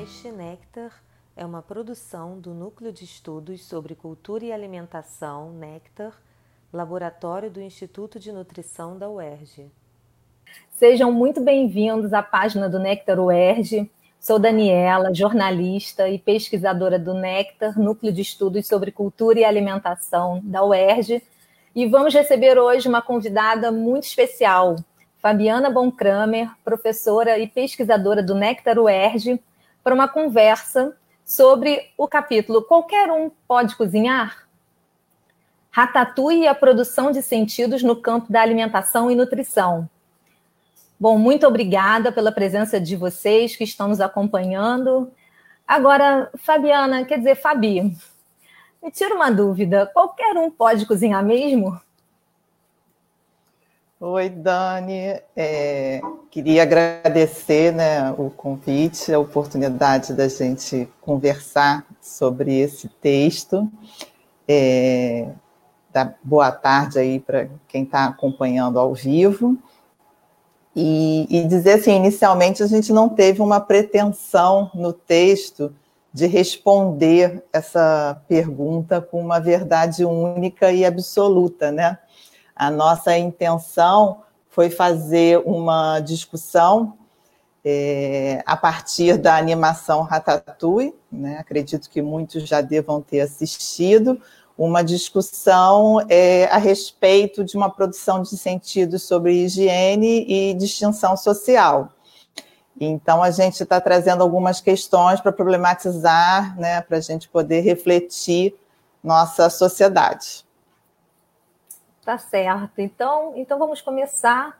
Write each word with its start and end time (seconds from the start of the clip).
podcast 0.00 0.32
Nectar 0.32 1.02
é 1.36 1.44
uma 1.44 1.60
produção 1.60 2.40
do 2.40 2.54
Núcleo 2.54 2.90
de 2.90 3.04
Estudos 3.04 3.62
sobre 3.66 3.94
Cultura 3.94 4.46
e 4.46 4.52
Alimentação 4.52 5.52
Nectar, 5.52 6.14
laboratório 6.72 7.50
do 7.50 7.60
Instituto 7.60 8.18
de 8.18 8.32
Nutrição 8.32 8.96
da 8.96 9.10
UERJ. 9.10 9.70
Sejam 10.70 11.12
muito 11.12 11.42
bem-vindos 11.42 12.14
à 12.14 12.22
página 12.22 12.66
do 12.66 12.78
Nectar 12.78 13.20
UERJ. 13.20 13.90
Sou 14.18 14.38
Daniela, 14.38 15.12
jornalista 15.12 16.08
e 16.08 16.18
pesquisadora 16.18 16.98
do 16.98 17.12
Nectar, 17.12 17.78
Núcleo 17.78 18.10
de 18.10 18.22
Estudos 18.22 18.66
sobre 18.66 18.90
Cultura 18.90 19.40
e 19.40 19.44
Alimentação 19.44 20.40
da 20.42 20.64
UERJ, 20.64 21.22
e 21.74 21.86
vamos 21.86 22.14
receber 22.14 22.58
hoje 22.58 22.88
uma 22.88 23.02
convidada 23.02 23.70
muito 23.70 24.04
especial, 24.04 24.76
Fabiana 25.18 25.68
Bonkramer, 25.68 26.50
professora 26.64 27.38
e 27.38 27.46
pesquisadora 27.46 28.22
do 28.22 28.34
Nectar 28.34 28.78
UERJ, 28.78 29.38
para 29.82 29.94
uma 29.94 30.08
conversa 30.08 30.96
sobre 31.24 31.90
o 31.96 32.08
capítulo 32.08 32.62
Qualquer 32.62 33.10
um 33.10 33.30
pode 33.46 33.76
cozinhar? 33.76 34.48
Ratatouille 35.70 36.42
e 36.42 36.48
a 36.48 36.54
produção 36.54 37.12
de 37.12 37.22
sentidos 37.22 37.82
no 37.82 37.94
campo 37.94 38.32
da 38.32 38.42
alimentação 38.42 39.10
e 39.10 39.14
nutrição. 39.14 39.88
Bom, 40.98 41.16
muito 41.16 41.46
obrigada 41.46 42.12
pela 42.12 42.32
presença 42.32 42.80
de 42.80 42.96
vocês 42.96 43.56
que 43.56 43.64
estão 43.64 43.88
nos 43.88 44.00
acompanhando. 44.00 45.10
Agora, 45.66 46.30
Fabiana, 46.36 47.04
quer 47.04 47.18
dizer, 47.18 47.36
Fabi, 47.36 47.96
me 48.82 48.90
tira 48.90 49.14
uma 49.14 49.30
dúvida: 49.30 49.86
qualquer 49.94 50.36
um 50.36 50.50
pode 50.50 50.84
cozinhar 50.84 51.24
mesmo? 51.24 51.80
Oi, 54.02 54.30
Dani. 54.30 55.20
É, 55.36 56.00
queria 56.30 56.62
agradecer 56.62 57.70
né, 57.70 58.10
o 58.12 58.30
convite, 58.30 59.12
a 59.12 59.18
oportunidade 59.18 60.14
da 60.14 60.26
gente 60.26 60.88
conversar 61.02 61.84
sobre 62.00 62.60
esse 62.60 62.88
texto. 62.88 63.70
É, 64.48 65.28
da 65.92 66.14
boa 66.24 66.50
tarde 66.50 66.98
aí 66.98 67.20
para 67.20 67.50
quem 67.68 67.82
está 67.82 68.06
acompanhando 68.06 68.78
ao 68.78 68.94
vivo. 68.94 69.58
E, 70.74 71.26
e, 71.28 71.46
dizer 71.46 71.74
assim, 71.74 71.96
inicialmente 71.96 72.62
a 72.62 72.66
gente 72.66 72.94
não 72.94 73.06
teve 73.06 73.42
uma 73.42 73.60
pretensão 73.60 74.70
no 74.72 74.94
texto 74.94 75.74
de 76.10 76.26
responder 76.26 77.44
essa 77.52 78.18
pergunta 78.26 78.98
com 78.98 79.20
uma 79.20 79.38
verdade 79.38 80.06
única 80.06 80.72
e 80.72 80.86
absoluta, 80.86 81.70
né? 81.70 81.98
A 82.60 82.70
nossa 82.70 83.16
intenção 83.16 84.18
foi 84.50 84.68
fazer 84.68 85.40
uma 85.46 85.98
discussão 85.98 86.92
é, 87.64 88.42
a 88.44 88.54
partir 88.54 89.16
da 89.16 89.34
animação 89.34 90.02
Ratatouille, 90.02 90.94
né? 91.10 91.38
acredito 91.38 91.88
que 91.88 92.02
muitos 92.02 92.46
já 92.46 92.60
devam 92.60 93.00
ter 93.00 93.22
assistido, 93.22 94.20
uma 94.58 94.82
discussão 94.82 96.04
é, 96.10 96.50
a 96.52 96.58
respeito 96.58 97.42
de 97.42 97.56
uma 97.56 97.70
produção 97.70 98.20
de 98.20 98.36
sentidos 98.36 99.04
sobre 99.04 99.32
higiene 99.32 100.26
e 100.28 100.52
distinção 100.52 101.16
social. 101.16 101.88
Então, 102.78 103.22
a 103.22 103.30
gente 103.30 103.62
está 103.62 103.80
trazendo 103.80 104.22
algumas 104.22 104.60
questões 104.60 105.18
para 105.18 105.32
problematizar, 105.32 106.60
né, 106.60 106.82
para 106.82 106.98
a 106.98 107.00
gente 107.00 107.26
poder 107.26 107.62
refletir 107.62 108.54
nossa 109.02 109.48
sociedade. 109.48 110.49
Tá 112.04 112.16
certo. 112.18 112.80
Então, 112.80 113.34
então 113.36 113.58
vamos 113.58 113.80
começar. 113.80 114.58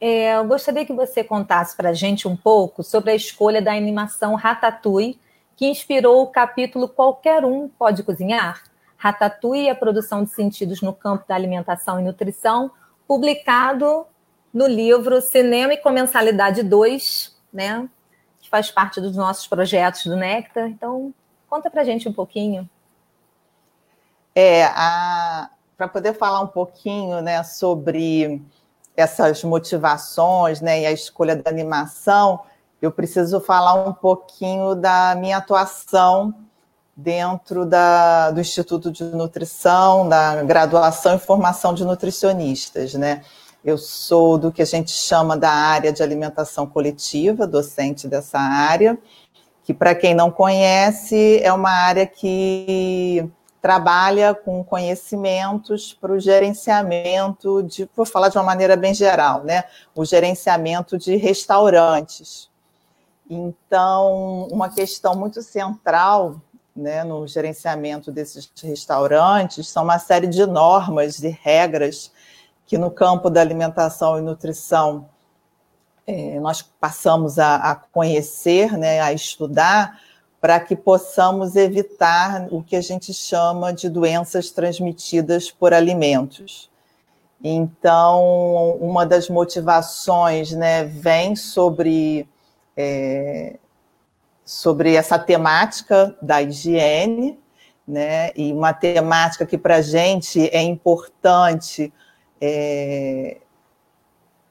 É, 0.00 0.36
eu 0.36 0.44
gostaria 0.44 0.84
que 0.84 0.92
você 0.92 1.22
contasse 1.22 1.76
para 1.76 1.90
a 1.90 1.94
gente 1.94 2.26
um 2.26 2.36
pouco 2.36 2.82
sobre 2.82 3.10
a 3.10 3.14
escolha 3.14 3.60
da 3.60 3.72
animação 3.72 4.34
Ratatouille, 4.34 5.18
que 5.56 5.66
inspirou 5.66 6.22
o 6.22 6.26
capítulo 6.26 6.88
Qualquer 6.88 7.44
Um 7.44 7.68
Pode 7.68 8.02
Cozinhar? 8.02 8.64
Ratatouille 8.96 9.64
e 9.64 9.70
a 9.70 9.74
produção 9.74 10.24
de 10.24 10.30
sentidos 10.30 10.80
no 10.80 10.92
campo 10.92 11.24
da 11.26 11.34
alimentação 11.34 11.98
e 11.98 12.04
nutrição, 12.04 12.70
publicado 13.06 14.06
no 14.52 14.66
livro 14.66 15.20
Cinema 15.20 15.74
e 15.74 15.76
Comensalidade 15.76 16.62
2, 16.62 17.36
né? 17.52 17.88
Que 18.40 18.48
faz 18.48 18.70
parte 18.70 19.00
dos 19.00 19.16
nossos 19.16 19.46
projetos 19.46 20.04
do 20.04 20.16
Nectar. 20.16 20.68
Então, 20.68 21.12
conta 21.48 21.70
para 21.70 21.82
a 21.82 21.84
gente 21.84 22.08
um 22.08 22.12
pouquinho. 22.12 22.68
É, 24.34 24.64
a, 24.64 25.50
para 25.82 25.88
poder 25.88 26.14
falar 26.14 26.40
um 26.40 26.46
pouquinho 26.46 27.20
né, 27.20 27.42
sobre 27.42 28.40
essas 28.96 29.42
motivações 29.42 30.60
né, 30.60 30.82
e 30.82 30.86
a 30.86 30.92
escolha 30.92 31.34
da 31.34 31.50
animação, 31.50 32.38
eu 32.80 32.92
preciso 32.92 33.40
falar 33.40 33.74
um 33.74 33.92
pouquinho 33.92 34.76
da 34.76 35.16
minha 35.16 35.38
atuação 35.38 36.32
dentro 36.96 37.66
da, 37.66 38.30
do 38.30 38.40
Instituto 38.40 38.92
de 38.92 39.02
Nutrição, 39.02 40.08
da 40.08 40.44
graduação 40.44 41.16
e 41.16 41.18
formação 41.18 41.74
de 41.74 41.84
nutricionistas. 41.84 42.94
Né? 42.94 43.22
Eu 43.64 43.76
sou 43.76 44.38
do 44.38 44.52
que 44.52 44.62
a 44.62 44.66
gente 44.66 44.92
chama 44.92 45.36
da 45.36 45.50
área 45.50 45.92
de 45.92 46.00
alimentação 46.00 46.64
coletiva, 46.64 47.44
docente 47.44 48.06
dessa 48.06 48.38
área, 48.38 48.96
que, 49.64 49.74
para 49.74 49.96
quem 49.96 50.14
não 50.14 50.30
conhece, 50.30 51.40
é 51.42 51.52
uma 51.52 51.70
área 51.70 52.06
que 52.06 53.28
trabalha 53.62 54.34
com 54.34 54.64
conhecimentos 54.64 55.94
para 55.94 56.12
o 56.12 56.18
gerenciamento 56.18 57.62
de, 57.62 57.88
vou 57.94 58.04
falar 58.04 58.28
de 58.28 58.36
uma 58.36 58.42
maneira 58.42 58.76
bem 58.76 58.92
geral, 58.92 59.44
né? 59.44 59.62
O 59.94 60.04
gerenciamento 60.04 60.98
de 60.98 61.14
restaurantes. 61.14 62.50
Então, 63.30 64.48
uma 64.50 64.68
questão 64.68 65.14
muito 65.14 65.40
central 65.42 66.40
né, 66.74 67.04
no 67.04 67.24
gerenciamento 67.28 68.10
desses 68.10 68.50
restaurantes 68.62 69.68
são 69.68 69.84
uma 69.84 69.98
série 70.00 70.26
de 70.26 70.44
normas 70.44 71.22
e 71.22 71.28
regras 71.28 72.10
que 72.66 72.76
no 72.76 72.90
campo 72.90 73.30
da 73.30 73.40
alimentação 73.40 74.18
e 74.18 74.22
nutrição 74.22 75.08
é, 76.04 76.40
nós 76.40 76.62
passamos 76.62 77.38
a, 77.38 77.56
a 77.56 77.74
conhecer, 77.76 78.76
né, 78.76 79.00
a 79.00 79.12
estudar, 79.12 80.00
para 80.42 80.58
que 80.58 80.74
possamos 80.74 81.54
evitar 81.54 82.48
o 82.50 82.64
que 82.64 82.74
a 82.74 82.80
gente 82.80 83.14
chama 83.14 83.72
de 83.72 83.88
doenças 83.88 84.50
transmitidas 84.50 85.52
por 85.52 85.72
alimentos. 85.72 86.68
Então, 87.40 88.76
uma 88.80 89.06
das 89.06 89.28
motivações 89.28 90.50
né, 90.50 90.82
vem 90.82 91.36
sobre, 91.36 92.28
é, 92.76 93.56
sobre 94.44 94.96
essa 94.96 95.16
temática 95.16 96.16
da 96.20 96.42
higiene, 96.42 97.38
né, 97.86 98.32
e 98.34 98.52
uma 98.52 98.72
temática 98.72 99.46
que 99.46 99.56
para 99.56 99.76
a 99.76 99.82
gente 99.82 100.48
é 100.48 100.60
importante 100.60 101.92
é, 102.40 103.36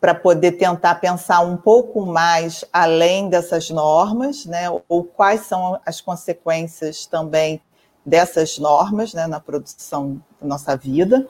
para 0.01 0.15
poder 0.15 0.53
tentar 0.53 0.95
pensar 0.95 1.41
um 1.41 1.55
pouco 1.55 2.03
mais 2.03 2.65
além 2.73 3.29
dessas 3.29 3.69
normas, 3.69 4.47
né, 4.47 4.65
ou 4.89 5.03
quais 5.03 5.41
são 5.41 5.79
as 5.85 6.01
consequências 6.01 7.05
também 7.05 7.61
dessas 8.03 8.57
normas 8.57 9.13
né, 9.13 9.27
na 9.27 9.39
produção 9.39 10.19
da 10.41 10.47
nossa 10.47 10.75
vida. 10.75 11.27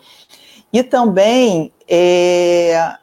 E 0.72 0.82
também 0.82 1.74
é, 1.86 2.96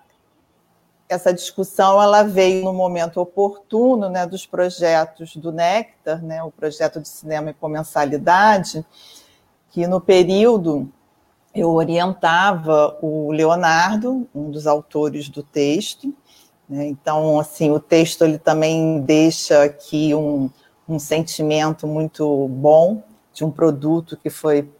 essa 1.06 1.34
discussão 1.34 2.00
ela 2.00 2.22
veio 2.22 2.64
no 2.64 2.72
momento 2.72 3.20
oportuno 3.20 4.08
né, 4.08 4.26
dos 4.26 4.46
projetos 4.46 5.36
do 5.36 5.52
Nectar, 5.52 6.22
né, 6.22 6.42
o 6.42 6.50
projeto 6.50 6.98
de 6.98 7.08
cinema 7.08 7.50
e 7.50 7.54
comensalidade, 7.54 8.82
que 9.70 9.86
no 9.86 10.00
período 10.00 10.90
eu 11.54 11.70
orientava 11.70 12.96
o 13.00 13.32
Leonardo, 13.32 14.28
um 14.34 14.50
dos 14.50 14.66
autores 14.66 15.28
do 15.28 15.42
texto. 15.42 16.14
Né? 16.68 16.86
Então, 16.86 17.38
assim, 17.40 17.70
o 17.70 17.80
texto 17.80 18.22
ele 18.24 18.38
também 18.38 19.00
deixa 19.00 19.64
aqui 19.64 20.14
um, 20.14 20.50
um 20.88 20.98
sentimento 20.98 21.86
muito 21.86 22.48
bom 22.48 23.02
de 23.32 23.44
um 23.44 23.50
produto 23.50 24.16
que 24.16 24.30
foi 24.30 24.70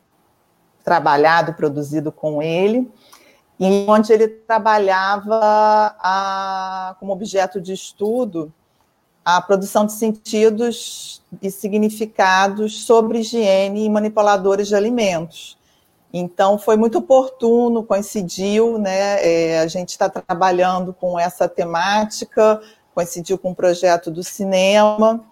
trabalhado, 0.84 1.54
produzido 1.54 2.10
com 2.10 2.42
ele, 2.42 2.90
e 3.60 3.84
onde 3.88 4.12
ele 4.12 4.28
trabalhava 4.28 5.96
a, 5.98 6.96
como 6.98 7.12
objeto 7.12 7.60
de 7.60 7.72
estudo 7.72 8.52
a 9.24 9.42
produção 9.42 9.84
de 9.84 9.92
sentidos 9.92 11.22
e 11.42 11.50
significados 11.50 12.86
sobre 12.86 13.18
higiene 13.18 13.84
e 13.84 13.90
manipuladores 13.90 14.68
de 14.68 14.74
alimentos. 14.74 15.57
Então, 16.12 16.58
foi 16.58 16.76
muito 16.76 16.98
oportuno, 16.98 17.84
coincidiu, 17.84 18.78
né? 18.78 19.24
É, 19.24 19.60
a 19.60 19.66
gente 19.66 19.90
está 19.90 20.08
trabalhando 20.08 20.94
com 20.94 21.18
essa 21.18 21.48
temática, 21.48 22.60
coincidiu 22.94 23.36
com 23.38 23.50
o 23.50 23.54
projeto 23.54 24.10
do 24.10 24.22
cinema. 24.22 25.24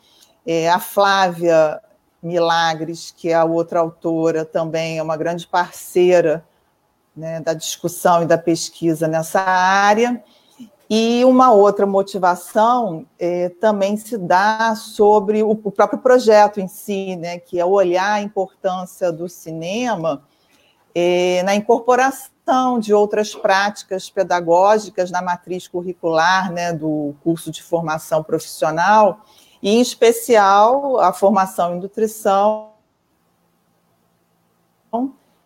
É, 0.47 0.69
a 0.69 0.79
Flávia 0.79 1.81
Milagres, 2.23 3.13
que 3.17 3.31
é 3.31 3.35
a 3.35 3.45
outra 3.45 3.81
autora, 3.81 4.45
também 4.45 4.99
é 4.99 5.03
uma 5.03 5.17
grande 5.17 5.47
parceira 5.47 6.45
né, 7.17 7.41
da 7.41 7.55
discussão 7.55 8.23
e 8.23 8.27
da 8.27 8.37
pesquisa 8.37 9.09
nessa 9.09 9.41
área. 9.41 10.23
E 10.89 11.25
uma 11.25 11.53
outra 11.53 11.85
motivação 11.87 13.07
é, 13.19 13.49
também 13.49 13.97
se 13.97 14.17
dá 14.17 14.75
sobre 14.77 15.43
o, 15.43 15.51
o, 15.51 15.73
próprio 15.73 15.99
projeto 15.99 16.61
em 16.61 16.69
si, 16.69 17.17
né, 17.17 17.39
que 17.39 17.59
é 17.59 17.65
olhar 17.65 18.13
a 18.13 18.23
importância 18.23 19.11
do 19.11 19.29
cinema 19.29 20.23
na 21.45 21.55
incorporação 21.55 22.79
de 22.79 22.95
outras 22.95 23.35
práticas 23.35 24.09
pedagógicas 24.09 25.11
na 25.11 25.21
matriz 25.21 25.69
curricular 25.69 26.53
né, 26.53 26.73
do 26.73 27.15
curso 27.23 27.51
de 27.51 27.63
formação 27.63 28.23
profissional, 28.23 29.21
e 29.63 29.71
em 29.71 29.81
especial 29.81 30.99
a 31.01 31.13
formação 31.13 31.75
em 31.75 31.81
nutrição, 31.81 32.71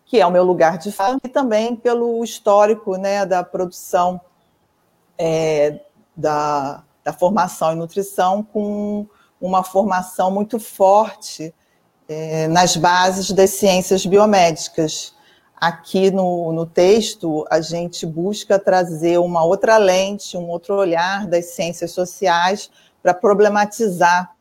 que 0.05 0.19
é 0.19 0.25
o 0.25 0.31
meu 0.31 0.43
lugar 0.43 0.77
de 0.77 0.91
fala, 0.91 1.17
e 1.23 1.29
também 1.29 1.75
pelo 1.75 2.23
histórico 2.23 2.97
né, 2.97 3.25
da 3.25 3.43
produção 3.43 4.19
é, 5.17 5.79
da, 6.15 6.83
da 7.03 7.13
formação 7.13 7.73
em 7.73 7.77
nutrição 7.77 8.43
com 8.43 9.07
uma 9.39 9.63
formação 9.63 10.29
muito 10.29 10.59
forte 10.59 11.53
é, 12.07 12.47
nas 12.47 12.75
bases 12.75 13.31
das 13.31 13.51
ciências 13.51 14.05
biomédicas. 14.05 15.15
Aqui 15.61 16.09
no, 16.09 16.51
no 16.51 16.65
texto, 16.65 17.45
a 17.47 17.61
gente 17.61 18.03
busca 18.03 18.57
trazer 18.57 19.19
uma 19.19 19.43
outra 19.43 19.77
lente, 19.77 20.35
um 20.35 20.49
outro 20.49 20.73
olhar 20.73 21.27
das 21.27 21.45
ciências 21.51 21.91
sociais 21.91 22.71
para 23.03 23.13
problematizar 23.13 24.35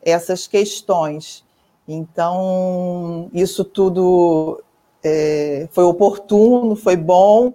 essas 0.00 0.46
questões. 0.46 1.44
Então, 1.86 3.28
isso 3.34 3.64
tudo 3.64 4.64
é, 5.04 5.68
foi 5.72 5.84
oportuno, 5.84 6.74
foi 6.74 6.96
bom, 6.96 7.52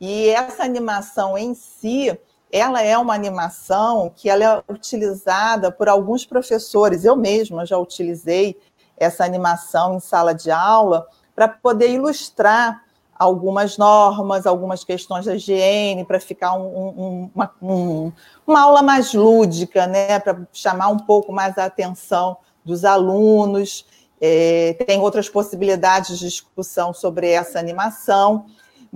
e 0.00 0.28
essa 0.28 0.64
animação 0.64 1.38
em 1.38 1.54
si, 1.54 2.18
ela 2.50 2.82
é 2.82 2.98
uma 2.98 3.14
animação 3.14 4.10
que 4.14 4.28
ela 4.28 4.44
é 4.68 4.72
utilizada 4.72 5.70
por 5.70 5.88
alguns 5.88 6.26
professores. 6.26 7.04
Eu 7.04 7.14
mesma 7.14 7.64
já 7.64 7.78
utilizei 7.78 8.58
essa 8.96 9.24
animação 9.24 9.94
em 9.94 10.00
sala 10.00 10.34
de 10.34 10.50
aula 10.50 11.06
para 11.36 11.46
poder 11.46 11.90
ilustrar 11.90 12.82
algumas 13.16 13.78
normas, 13.78 14.46
algumas 14.46 14.82
questões 14.82 15.26
da 15.26 15.36
higiene, 15.36 16.04
para 16.04 16.18
ficar 16.18 16.54
um, 16.54 16.66
um, 16.66 17.30
uma, 17.32 17.54
um, 17.62 18.12
uma 18.44 18.60
aula 18.62 18.82
mais 18.82 19.14
lúdica, 19.14 19.86
né? 19.86 20.18
para 20.18 20.40
chamar 20.52 20.88
um 20.88 20.98
pouco 20.98 21.32
mais 21.32 21.56
a 21.56 21.66
atenção 21.66 22.36
dos 22.64 22.84
alunos. 22.84 23.86
É, 24.20 24.74
tem 24.86 24.98
outras 24.98 25.28
possibilidades 25.28 26.18
de 26.18 26.26
discussão 26.26 26.92
sobre 26.92 27.28
essa 27.28 27.58
animação 27.58 28.46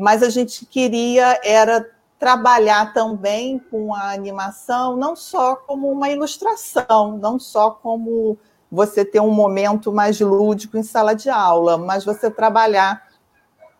mas 0.00 0.22
a 0.22 0.30
gente 0.30 0.64
queria 0.64 1.38
era 1.44 1.86
trabalhar 2.18 2.92
também 2.92 3.58
com 3.58 3.94
a 3.94 4.12
animação, 4.12 4.96
não 4.96 5.16
só 5.16 5.56
como 5.56 5.90
uma 5.90 6.10
ilustração, 6.10 7.18
não 7.18 7.38
só 7.38 7.70
como 7.70 8.38
você 8.70 9.04
ter 9.04 9.20
um 9.20 9.30
momento 9.30 9.92
mais 9.92 10.20
lúdico 10.20 10.78
em 10.78 10.82
sala 10.82 11.14
de 11.14 11.28
aula, 11.28 11.76
mas 11.76 12.04
você 12.04 12.30
trabalhar 12.30 13.08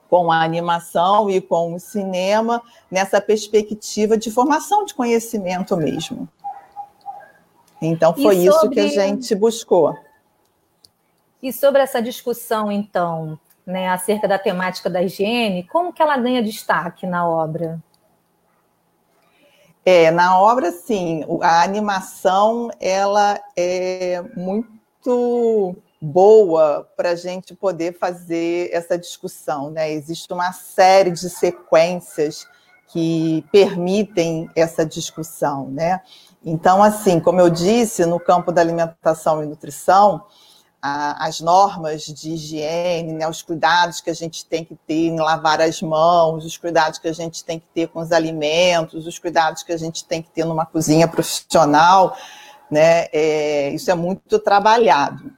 com 0.08 0.32
a 0.32 0.42
animação 0.42 1.30
e 1.30 1.40
com 1.40 1.74
o 1.74 1.78
cinema 1.78 2.60
nessa 2.90 3.20
perspectiva 3.20 4.16
de 4.16 4.30
formação 4.30 4.84
de 4.84 4.92
conhecimento 4.92 5.76
mesmo. 5.76 6.28
Então 7.80 8.12
foi 8.12 8.34
sobre... 8.34 8.48
isso 8.48 8.70
que 8.70 8.80
a 8.80 8.88
gente 8.88 9.34
buscou. 9.36 9.96
E 11.40 11.52
sobre 11.52 11.80
essa 11.80 12.02
discussão, 12.02 12.70
então, 12.70 13.38
né, 13.64 13.88
acerca 13.88 14.26
da 14.26 14.38
temática 14.38 14.90
da 14.90 15.02
higiene, 15.02 15.62
como 15.64 15.92
que 15.92 16.02
ela 16.02 16.18
ganha 16.18 16.42
destaque 16.42 17.06
na 17.06 17.26
obra? 17.26 17.80
É, 19.86 20.10
na 20.10 20.38
obra, 20.38 20.70
sim, 20.72 21.24
a 21.40 21.62
animação 21.62 22.70
ela 22.78 23.40
é 23.56 24.22
muito 24.36 24.79
boa 26.00 26.88
para 26.96 27.10
a 27.10 27.14
gente 27.14 27.54
poder 27.54 27.98
fazer 27.98 28.70
essa 28.72 28.96
discussão. 28.98 29.70
Né? 29.70 29.92
Existe 29.92 30.32
uma 30.32 30.52
série 30.52 31.10
de 31.10 31.28
sequências 31.28 32.46
que 32.88 33.44
permitem 33.52 34.48
essa 34.54 34.84
discussão. 34.84 35.68
Né? 35.68 36.00
Então, 36.44 36.82
assim, 36.82 37.20
como 37.20 37.40
eu 37.40 37.50
disse, 37.50 38.06
no 38.06 38.18
campo 38.18 38.50
da 38.50 38.60
alimentação 38.60 39.42
e 39.42 39.46
nutrição, 39.46 40.24
as 40.82 41.40
normas 41.40 42.06
de 42.06 42.30
higiene, 42.30 43.12
né, 43.12 43.28
os 43.28 43.42
cuidados 43.42 44.00
que 44.00 44.08
a 44.08 44.14
gente 44.14 44.46
tem 44.46 44.64
que 44.64 44.74
ter 44.74 45.08
em 45.08 45.20
lavar 45.20 45.60
as 45.60 45.82
mãos, 45.82 46.44
os 46.44 46.56
cuidados 46.56 46.98
que 46.98 47.06
a 47.06 47.12
gente 47.12 47.44
tem 47.44 47.58
que 47.58 47.66
ter 47.74 47.88
com 47.88 48.00
os 48.00 48.10
alimentos, 48.12 49.06
os 49.06 49.18
cuidados 49.18 49.62
que 49.62 49.72
a 49.72 49.76
gente 49.76 50.04
tem 50.04 50.22
que 50.22 50.30
ter 50.30 50.44
numa 50.44 50.64
cozinha 50.64 51.06
profissional, 51.06 52.16
né, 52.70 53.06
é, 53.12 53.70
isso 53.70 53.90
é 53.90 53.94
muito 53.94 54.38
trabalhado. 54.38 55.32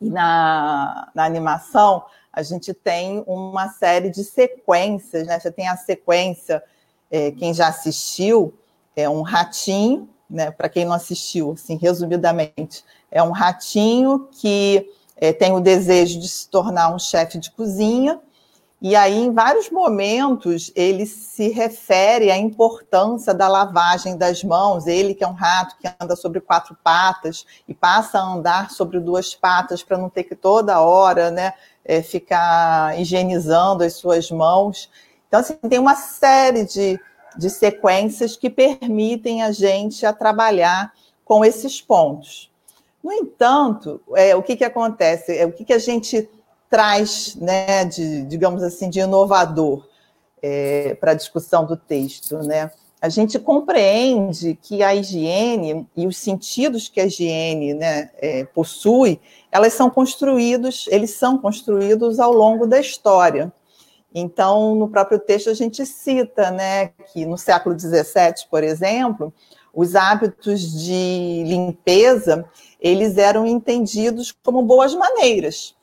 E 0.00 0.08
na, 0.08 1.10
na 1.14 1.24
animação, 1.24 2.04
a 2.32 2.42
gente 2.42 2.74
tem 2.74 3.24
uma 3.26 3.70
série 3.70 4.10
de 4.10 4.22
sequências, 4.22 5.26
né? 5.26 5.40
Você 5.40 5.50
tem 5.50 5.68
a 5.68 5.76
sequência, 5.76 6.62
é, 7.10 7.30
quem 7.30 7.54
já 7.54 7.68
assistiu, 7.68 8.52
é 8.94 9.08
um 9.08 9.22
ratinho, 9.22 10.06
né? 10.28 10.50
Para 10.50 10.68
quem 10.68 10.84
não 10.84 10.92
assistiu, 10.92 11.52
assim, 11.52 11.76
resumidamente, 11.76 12.84
é 13.10 13.22
um 13.22 13.30
ratinho 13.30 14.28
que 14.32 14.86
é, 15.16 15.32
tem 15.32 15.54
o 15.54 15.60
desejo 15.60 16.20
de 16.20 16.28
se 16.28 16.46
tornar 16.48 16.94
um 16.94 16.98
chefe 16.98 17.38
de 17.38 17.50
cozinha, 17.50 18.20
e 18.80 18.94
aí, 18.94 19.16
em 19.16 19.32
vários 19.32 19.70
momentos, 19.70 20.70
ele 20.76 21.06
se 21.06 21.48
refere 21.48 22.30
à 22.30 22.36
importância 22.36 23.32
da 23.32 23.48
lavagem 23.48 24.18
das 24.18 24.44
mãos. 24.44 24.86
Ele, 24.86 25.14
que 25.14 25.24
é 25.24 25.26
um 25.26 25.32
rato 25.32 25.76
que 25.78 25.88
anda 25.98 26.14
sobre 26.14 26.42
quatro 26.42 26.76
patas 26.84 27.46
e 27.66 27.72
passa 27.72 28.18
a 28.18 28.22
andar 28.22 28.70
sobre 28.70 29.00
duas 29.00 29.34
patas 29.34 29.82
para 29.82 29.96
não 29.96 30.10
ter 30.10 30.24
que 30.24 30.34
toda 30.34 30.80
hora 30.80 31.30
né, 31.30 31.54
é, 31.82 32.02
ficar 32.02 33.00
higienizando 33.00 33.82
as 33.82 33.94
suas 33.94 34.30
mãos. 34.30 34.90
Então, 35.26 35.40
assim, 35.40 35.54
tem 35.54 35.78
uma 35.78 35.96
série 35.96 36.66
de, 36.66 37.00
de 37.34 37.48
sequências 37.48 38.36
que 38.36 38.50
permitem 38.50 39.42
a 39.42 39.52
gente 39.52 40.04
a 40.04 40.12
trabalhar 40.12 40.92
com 41.24 41.42
esses 41.42 41.80
pontos. 41.80 42.52
No 43.02 43.10
entanto, 43.10 44.02
é, 44.14 44.36
o 44.36 44.42
que, 44.42 44.54
que 44.54 44.64
acontece? 44.64 45.34
É, 45.34 45.46
o 45.46 45.52
que, 45.52 45.64
que 45.64 45.72
a 45.72 45.78
gente 45.78 46.28
traz, 46.68 47.36
né, 47.36 47.84
de, 47.84 48.22
digamos 48.24 48.62
assim, 48.62 48.90
de 48.90 49.00
inovador 49.00 49.86
é, 50.42 50.94
para 50.94 51.12
a 51.12 51.14
discussão 51.14 51.64
do 51.64 51.76
texto, 51.76 52.38
né? 52.38 52.70
A 53.00 53.08
gente 53.08 53.38
compreende 53.38 54.58
que 54.60 54.82
a 54.82 54.94
higiene 54.94 55.86
e 55.96 56.06
os 56.06 56.16
sentidos 56.16 56.88
que 56.88 57.00
a 57.00 57.06
higiene 57.06 57.74
né, 57.74 58.10
é, 58.16 58.44
possui, 58.44 59.20
elas 59.52 59.74
são 59.74 59.90
construídos, 59.90 60.88
eles 60.90 61.10
são 61.10 61.38
construídos 61.38 62.18
ao 62.18 62.32
longo 62.32 62.66
da 62.66 62.80
história. 62.80 63.52
Então, 64.14 64.74
no 64.74 64.88
próprio 64.88 65.18
texto 65.18 65.50
a 65.50 65.54
gente 65.54 65.84
cita, 65.84 66.50
né, 66.50 66.88
que 67.12 67.26
no 67.26 67.36
século 67.36 67.78
XVII, 67.78 68.48
por 68.50 68.64
exemplo, 68.64 69.32
os 69.74 69.94
hábitos 69.94 70.82
de 70.82 71.44
limpeza 71.46 72.48
eles 72.80 73.18
eram 73.18 73.46
entendidos 73.46 74.32
como 74.42 74.62
boas 74.62 74.94
maneiras 74.94 75.75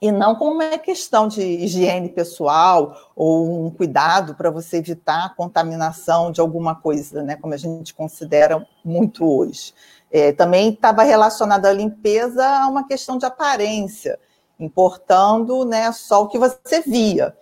e 0.00 0.12
não 0.12 0.36
como 0.36 0.52
uma 0.52 0.78
questão 0.78 1.26
de 1.26 1.42
higiene 1.42 2.08
pessoal 2.08 2.96
ou 3.16 3.66
um 3.66 3.70
cuidado 3.70 4.34
para 4.34 4.50
você 4.50 4.76
evitar 4.76 5.26
a 5.26 5.28
contaminação 5.28 6.30
de 6.30 6.40
alguma 6.40 6.74
coisa, 6.74 7.22
né, 7.22 7.36
como 7.36 7.54
a 7.54 7.56
gente 7.56 7.92
considera 7.92 8.64
muito 8.84 9.28
hoje. 9.28 9.74
É, 10.10 10.32
também 10.32 10.70
estava 10.70 11.02
relacionado 11.02 11.66
à 11.66 11.72
limpeza 11.72 12.46
a 12.46 12.68
uma 12.68 12.86
questão 12.86 13.18
de 13.18 13.26
aparência, 13.26 14.18
importando 14.58 15.64
né, 15.64 15.90
só 15.92 16.22
o 16.22 16.28
que 16.28 16.38
você 16.38 16.80
via. 16.80 17.36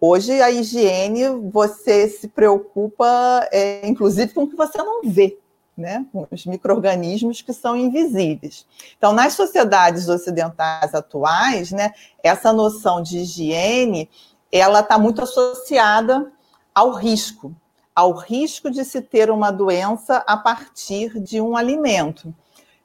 Hoje, 0.00 0.40
a 0.40 0.48
higiene, 0.48 1.28
você 1.50 2.08
se 2.08 2.28
preocupa, 2.28 3.06
é, 3.50 3.86
inclusive, 3.86 4.32
com 4.32 4.44
o 4.44 4.48
que 4.48 4.56
você 4.56 4.78
não 4.78 5.02
vê 5.02 5.36
né, 5.78 6.04
os 6.30 6.44
micro-organismos 6.44 7.40
que 7.40 7.52
são 7.52 7.76
invisíveis. 7.76 8.66
Então, 8.98 9.12
nas 9.12 9.34
sociedades 9.34 10.08
ocidentais 10.08 10.94
atuais, 10.94 11.70
né, 11.70 11.92
essa 12.22 12.52
noção 12.52 13.00
de 13.00 13.18
higiene, 13.18 14.10
ela 14.50 14.80
está 14.80 14.98
muito 14.98 15.22
associada 15.22 16.30
ao 16.74 16.90
risco, 16.90 17.54
ao 17.94 18.12
risco 18.12 18.70
de 18.70 18.84
se 18.84 19.00
ter 19.00 19.30
uma 19.30 19.52
doença 19.52 20.16
a 20.26 20.36
partir 20.36 21.20
de 21.20 21.40
um 21.40 21.56
alimento. 21.56 22.34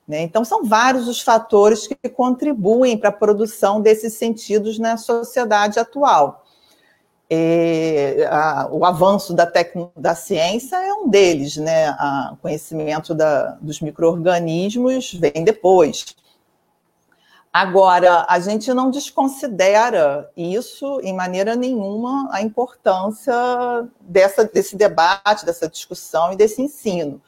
Né? 0.07 0.21
Então, 0.21 0.45
são 0.45 0.63
vários 0.63 1.07
os 1.07 1.21
fatores 1.21 1.87
que 1.87 2.09
contribuem 2.09 2.97
para 2.97 3.09
a 3.09 3.13
produção 3.13 3.81
desses 3.81 4.13
sentidos 4.13 4.77
na 4.77 4.97
sociedade 4.97 5.79
atual 5.79 6.42
é, 7.35 8.27
a, 8.29 8.67
o 8.71 8.85
avanço 8.85 9.33
da, 9.33 9.47
tecno, 9.47 9.91
da 9.95 10.13
ciência 10.13 10.75
é 10.75 10.93
um 10.93 11.09
deles, 11.09 11.57
né? 11.57 11.89
O 12.31 12.37
conhecimento 12.37 13.15
da, 13.15 13.57
dos 13.59 13.81
micro-organismos 13.81 15.13
vem 15.15 15.43
depois. 15.43 16.15
Agora, 17.51 18.25
a 18.29 18.39
gente 18.39 18.71
não 18.73 18.91
desconsidera 18.91 20.29
isso 20.37 20.99
em 21.01 21.13
maneira 21.13 21.55
nenhuma 21.55 22.29
a 22.31 22.41
importância 22.41 23.33
dessa, 24.01 24.45
desse 24.45 24.75
debate, 24.75 25.45
dessa 25.45 25.67
discussão 25.67 26.33
e 26.33 26.35
desse 26.35 26.61
ensino. 26.61 27.19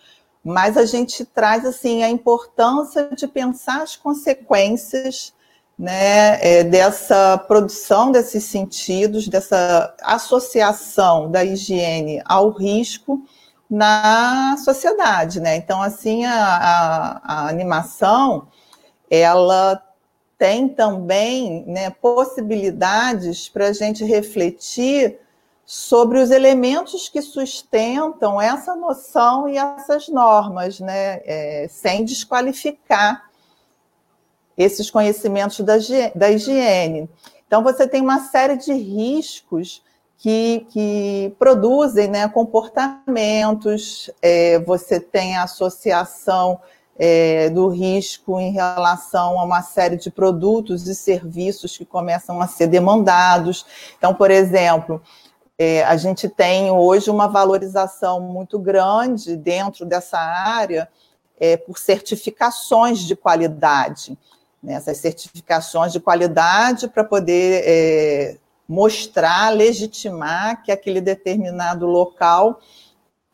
Mas 0.43 0.77
a 0.77 0.85
gente 0.85 1.25
traz 1.25 1.65
assim 1.65 2.03
a 2.03 2.09
importância 2.09 3.09
de 3.15 3.27
pensar 3.27 3.81
as 3.81 3.95
consequências 3.95 5.33
né, 5.77 6.39
é, 6.41 6.63
dessa 6.63 7.37
produção 7.37 8.11
desses 8.11 8.45
sentidos, 8.45 9.27
dessa 9.27 9.93
associação 10.01 11.29
da 11.29 11.43
higiene 11.43 12.21
ao 12.25 12.49
risco 12.49 13.21
na 13.69 14.55
sociedade. 14.57 15.39
Né? 15.39 15.57
Então, 15.57 15.81
assim, 15.81 16.25
a, 16.25 16.33
a, 16.33 17.21
a 17.23 17.49
animação 17.49 18.47
ela 19.09 19.81
tem 20.37 20.67
também 20.67 21.65
né, 21.65 21.89
possibilidades 21.89 23.47
para 23.49 23.67
a 23.67 23.73
gente 23.73 24.03
refletir 24.03 25.19
sobre 25.65 26.19
os 26.19 26.29
elementos 26.29 27.09
que 27.09 27.21
sustentam 27.21 28.39
essa 28.39 28.75
noção 28.75 29.47
e 29.47 29.57
essas 29.57 30.07
normas, 30.09 30.79
né, 30.79 31.21
é, 31.25 31.67
sem 31.69 32.05
desqualificar 32.05 33.24
esses 34.57 34.89
conhecimentos 34.89 35.59
da, 35.61 35.75
da 36.13 36.31
higiene. 36.31 37.09
Então, 37.47 37.63
você 37.63 37.87
tem 37.87 38.01
uma 38.01 38.19
série 38.19 38.57
de 38.57 38.73
riscos 38.73 39.83
que, 40.17 40.65
que 40.69 41.35
produzem 41.37 42.07
né, 42.07 42.27
comportamentos, 42.27 44.09
é, 44.21 44.59
você 44.59 44.99
tem 44.99 45.35
a 45.35 45.43
associação 45.43 46.59
é, 46.97 47.49
do 47.49 47.67
risco 47.67 48.39
em 48.39 48.51
relação 48.51 49.39
a 49.39 49.43
uma 49.43 49.61
série 49.61 49.97
de 49.97 50.09
produtos 50.09 50.87
e 50.87 50.95
serviços 50.95 51.77
que 51.77 51.85
começam 51.85 52.41
a 52.41 52.47
ser 52.47 52.67
demandados. 52.67 53.65
Então, 53.97 54.13
por 54.13 54.31
exemplo, 54.31 55.01
é, 55.57 55.83
a 55.83 55.95
gente 55.97 56.27
tem 56.27 56.71
hoje 56.71 57.09
uma 57.09 57.27
valorização 57.27 58.19
muito 58.19 58.57
grande 58.57 59.35
dentro 59.35 59.85
dessa 59.85 60.17
área 60.17 60.89
é, 61.39 61.57
por 61.57 61.77
certificações 61.77 62.99
de 62.99 63.15
qualidade. 63.15 64.17
Né? 64.65 64.73
Essas 64.73 64.97
certificações 64.97 65.93
de 65.93 65.99
qualidade 65.99 66.87
para 66.87 67.03
poder 67.03 67.63
é, 67.65 68.37
mostrar, 68.67 69.53
legitimar 69.53 70.63
que 70.63 70.71
aquele 70.71 70.99
determinado 70.99 71.85
local 71.85 72.59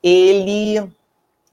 ele 0.04 0.78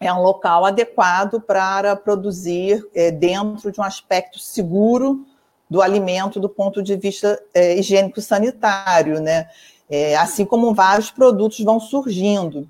é 0.00 0.12
um 0.12 0.22
local 0.22 0.64
adequado 0.64 1.40
para 1.40 1.94
produzir 1.94 2.84
é, 2.94 3.10
dentro 3.10 3.70
de 3.70 3.80
um 3.80 3.84
aspecto 3.84 4.38
seguro 4.38 5.24
do 5.70 5.80
alimento 5.80 6.40
do 6.40 6.48
ponto 6.48 6.82
de 6.82 6.96
vista 6.96 7.40
é, 7.54 7.78
higiênico-sanitário, 7.78 9.20
né? 9.20 9.48
É, 9.90 10.16
assim 10.16 10.44
como 10.44 10.74
vários 10.74 11.10
produtos 11.10 11.60
vão 11.60 11.80
surgindo. 11.80 12.68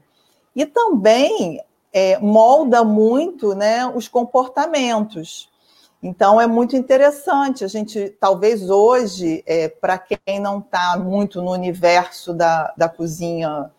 E 0.55 0.67
também 0.67 1.61
é, 1.93 2.19
molda 2.19 2.85
muito 2.85 3.55
né, 3.55 3.87
os 3.87 4.09
comportamentos. 4.09 5.48
Então, 6.03 6.41
é 6.41 6.47
muito 6.47 6.77
interessante. 6.77 7.65
A 7.65 7.69
gente, 7.69 8.11
talvez 8.21 8.71
hoje, 8.71 9.43
é, 9.47 9.69
para 9.69 9.99
quem 9.99 10.39
não 10.41 10.61
está 10.61 10.97
muito 10.97 11.43
no 11.43 11.51
universo 11.51 12.33
da, 12.33 12.73
da 12.77 12.89
cozinha 12.89 13.71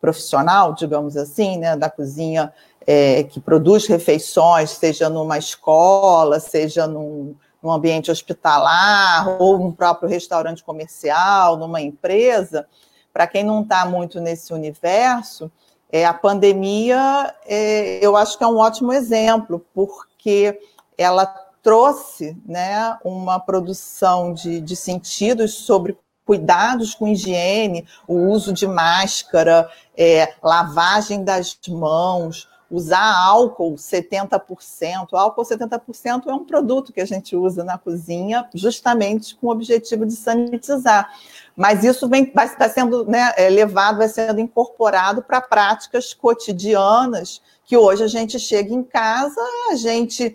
profissional, 0.00 0.74
digamos 0.74 1.16
assim, 1.16 1.58
né, 1.58 1.76
da 1.76 1.88
cozinha 1.88 2.52
é, 2.86 3.22
que 3.24 3.40
produz 3.40 3.86
refeições, 3.86 4.70
seja 4.70 5.08
numa 5.08 5.38
escola, 5.38 6.40
seja 6.40 6.86
num, 6.86 7.34
num 7.62 7.70
ambiente 7.70 8.10
hospitalar, 8.10 9.40
ou 9.40 9.58
num 9.58 9.72
próprio 9.72 10.08
restaurante 10.08 10.64
comercial, 10.64 11.56
numa 11.56 11.80
empresa, 11.80 12.66
para 13.12 13.26
quem 13.26 13.44
não 13.44 13.62
está 13.62 13.84
muito 13.84 14.20
nesse 14.20 14.52
universo, 14.52 15.50
é, 15.90 16.04
a 16.04 16.14
pandemia, 16.14 17.34
é, 17.46 17.98
eu 18.04 18.16
acho 18.16 18.36
que 18.36 18.44
é 18.44 18.46
um 18.46 18.58
ótimo 18.58 18.92
exemplo, 18.92 19.64
porque 19.74 20.58
ela 20.96 21.47
trouxe 21.68 22.34
né, 22.46 22.96
uma 23.04 23.38
produção 23.38 24.32
de, 24.32 24.58
de 24.58 24.74
sentidos 24.74 25.52
sobre 25.52 25.98
cuidados 26.24 26.94
com 26.94 27.06
higiene, 27.06 27.86
o 28.06 28.14
uso 28.30 28.54
de 28.54 28.66
máscara, 28.66 29.68
é, 29.94 30.32
lavagem 30.42 31.22
das 31.22 31.58
mãos, 31.68 32.48
usar 32.70 33.14
álcool 33.22 33.74
70%. 33.74 35.08
O 35.12 35.16
álcool 35.18 35.42
70% 35.42 36.28
é 36.28 36.32
um 36.32 36.46
produto 36.46 36.90
que 36.90 37.02
a 37.02 37.06
gente 37.06 37.36
usa 37.36 37.62
na 37.62 37.76
cozinha 37.76 38.48
justamente 38.54 39.36
com 39.36 39.48
o 39.48 39.50
objetivo 39.50 40.06
de 40.06 40.16
sanitizar. 40.16 41.10
Mas 41.54 41.84
isso 41.84 42.08
vem, 42.08 42.32
vai, 42.34 42.48
vai 42.56 42.70
sendo 42.70 43.04
né, 43.04 43.34
é, 43.36 43.50
levado, 43.50 43.98
vai 43.98 44.08
sendo 44.08 44.40
incorporado 44.40 45.20
para 45.22 45.42
práticas 45.42 46.14
cotidianas, 46.14 47.42
que 47.66 47.76
hoje 47.76 48.04
a 48.04 48.08
gente 48.08 48.38
chega 48.38 48.72
em 48.72 48.82
casa, 48.82 49.40
a 49.70 49.74
gente 49.74 50.34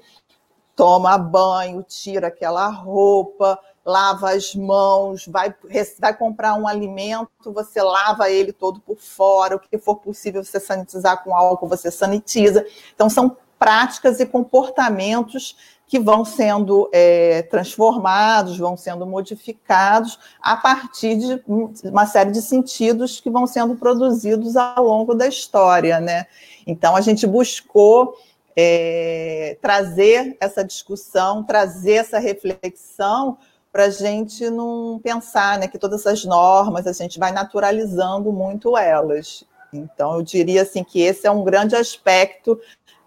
toma 0.75 1.17
banho, 1.17 1.83
tira 1.83 2.27
aquela 2.27 2.67
roupa, 2.67 3.59
lava 3.85 4.31
as 4.31 4.55
mãos, 4.55 5.27
vai, 5.27 5.53
vai 5.99 6.15
comprar 6.15 6.55
um 6.55 6.67
alimento, 6.67 7.51
você 7.53 7.81
lava 7.81 8.29
ele 8.29 8.53
todo 8.53 8.79
por 8.79 8.97
fora, 8.97 9.55
o 9.55 9.59
que 9.59 9.77
for 9.77 9.97
possível 9.97 10.43
você 10.43 10.59
sanitizar 10.59 11.23
com 11.23 11.35
álcool, 11.35 11.67
você 11.67 11.91
sanitiza. 11.91 12.65
Então, 12.95 13.09
são 13.09 13.35
práticas 13.59 14.19
e 14.19 14.25
comportamentos 14.25 15.55
que 15.85 15.99
vão 15.99 16.25
sendo 16.25 16.89
é, 16.91 17.43
transformados, 17.43 18.57
vão 18.57 18.75
sendo 18.75 19.05
modificados 19.05 20.17
a 20.41 20.57
partir 20.57 21.15
de 21.15 21.43
uma 21.83 22.05
série 22.05 22.31
de 22.31 22.41
sentidos 22.41 23.19
que 23.19 23.29
vão 23.29 23.45
sendo 23.45 23.75
produzidos 23.75 24.55
ao 24.55 24.83
longo 24.83 25.13
da 25.13 25.27
história, 25.27 25.99
né? 25.99 26.25
Então, 26.65 26.95
a 26.95 27.01
gente 27.01 27.27
buscou 27.27 28.17
é, 28.55 29.57
trazer 29.61 30.37
essa 30.39 30.63
discussão, 30.63 31.43
trazer 31.43 31.93
essa 31.93 32.19
reflexão 32.19 33.37
para 33.71 33.85
a 33.85 33.89
gente 33.89 34.49
não 34.49 34.99
pensar 35.03 35.57
né, 35.57 35.67
que 35.67 35.79
todas 35.79 36.01
essas 36.01 36.23
normas, 36.23 36.85
a 36.85 36.93
gente 36.93 37.17
vai 37.17 37.31
naturalizando 37.31 38.31
muito 38.31 38.77
elas. 38.77 39.43
Então, 39.73 40.13
eu 40.13 40.21
diria 40.21 40.61
assim 40.61 40.83
que 40.83 41.01
esse 41.01 41.25
é 41.25 41.31
um 41.31 41.43
grande 41.43 41.75
aspecto 41.75 42.59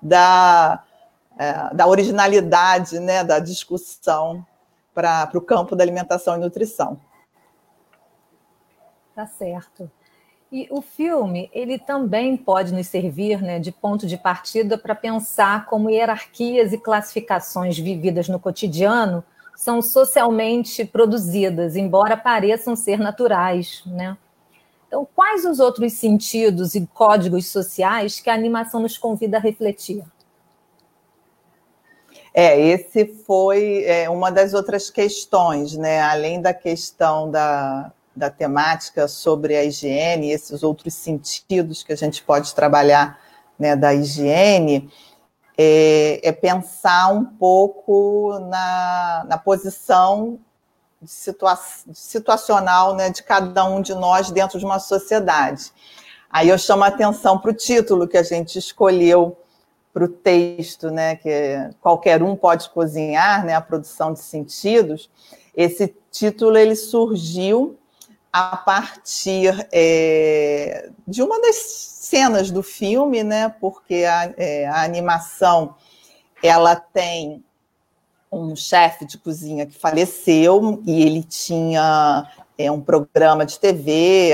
da, 0.03 0.83
é, 1.39 1.73
da 1.73 1.87
originalidade 1.87 2.99
né, 2.99 3.23
da 3.23 3.39
discussão 3.39 4.45
para 4.93 5.31
o 5.35 5.41
campo 5.41 5.77
da 5.77 5.85
alimentação 5.85 6.37
e 6.37 6.41
nutrição. 6.41 6.99
Tá 9.15 9.27
certo. 9.27 9.89
E 10.51 10.69
o 10.71 10.81
filme, 10.81 11.51
ele 11.53 11.77
também 11.79 12.37
pode 12.37 12.73
nos 12.73 12.87
servir 12.87 13.43
né, 13.43 13.59
de 13.59 13.73
ponto 13.73 14.07
de 14.07 14.17
partida 14.17 14.79
para 14.79 14.95
pensar 14.95 15.67
como 15.67 15.91
hierarquias 15.91 16.73
e 16.73 16.79
classificações 16.79 17.77
vividas 17.77 18.29
no 18.29 18.39
cotidiano 18.39 19.25
são 19.57 19.81
socialmente 19.81 20.85
produzidas, 20.85 21.77
embora 21.77 22.17
pareçam 22.17 22.77
ser 22.77 22.99
naturais, 22.99 23.83
né? 23.87 24.17
Então, 24.87 25.09
quais 25.15 25.45
os 25.45 25.59
outros 25.59 25.95
sentidos 25.95 26.75
e 26.75 26.87
códigos 26.87 27.49
sociais 27.49 28.21
que 28.21 28.31
a 28.31 28.35
animação 28.35 28.81
nos 28.81 28.97
convida 28.97 29.39
a 29.39 29.41
refletir? 29.41 30.05
É, 32.33 32.61
esse 32.61 33.07
foi 33.27 33.83
é, 33.85 34.09
uma 34.11 34.31
das 34.31 34.53
outras 34.53 34.91
questões, 34.91 35.77
né? 35.77 36.03
Além 36.03 36.41
da 36.41 36.53
questão 36.53 37.31
da, 37.31 37.91
da 38.17 38.31
temática 38.31 39.07
sobre 39.07 39.57
a 39.57 39.65
higiene, 39.65 40.31
esses 40.31 40.63
outros 40.63 40.95
sentidos 40.95 41.83
que 41.83 41.93
a 41.93 41.97
gente 41.97 42.23
pode 42.23 42.55
trabalhar 42.55 43.21
né, 43.59 43.77
da 43.77 43.95
higiene, 43.95 44.91
é, 45.57 46.21
é 46.23 46.33
pensar 46.33 47.13
um 47.13 47.25
pouco 47.25 48.39
na, 48.49 49.27
na 49.29 49.39
posição 49.39 50.39
situa 51.05 51.59
situacional 51.93 52.95
né, 52.95 53.11
de 53.11 53.23
cada 53.23 53.65
um 53.65 53.81
de 53.81 53.95
nós 53.95 54.31
dentro 54.31 54.59
de 54.59 54.65
uma 54.65 54.79
sociedade. 54.79 55.71
Aí 56.31 56.49
eu 56.49 56.59
chamo 56.59 56.85
a 56.85 56.89
atenção 56.89 57.39
para 57.39 57.51
o 57.51 57.55
título 57.55 58.09
que 58.09 58.17
a 58.17 58.23
gente 58.23 58.59
escolheu 58.59 59.37
para 59.93 60.05
o 60.05 60.09
texto, 60.09 60.91
né, 60.91 61.17
que 61.17 61.29
é 61.29 61.71
qualquer 61.81 62.23
um 62.23 62.37
pode 62.37 62.69
cozinhar, 62.71 63.45
né, 63.45 63.55
a 63.55 63.61
produção 63.61 64.13
de 64.13 64.21
sentidos. 64.21 65.09
Esse 65.57 65.95
título 66.11 66.59
ele 66.59 66.77
surgiu 66.77 67.79
a 68.39 68.55
partir 68.55 69.67
é, 69.73 70.91
de 71.09 71.23
uma 71.23 71.41
das 71.41 71.57
cenas 71.57 72.51
do 72.51 72.63
filme, 72.63 73.25
né? 73.25 73.49
Porque 73.59 74.05
a, 74.05 74.35
é, 74.37 74.67
a 74.67 74.83
animação 74.83 75.75
ela 76.43 76.77
tem 76.77 77.43
um 78.31 78.55
chefe 78.55 79.07
de 79.07 79.17
cozinha 79.17 79.65
que 79.65 79.79
faleceu 79.79 80.83
e 80.85 81.03
ele 81.03 81.23
tinha 81.23 82.31
é, 82.59 82.71
um 82.71 82.79
programa 82.79 83.47
de 83.47 83.59
TV, 83.59 84.33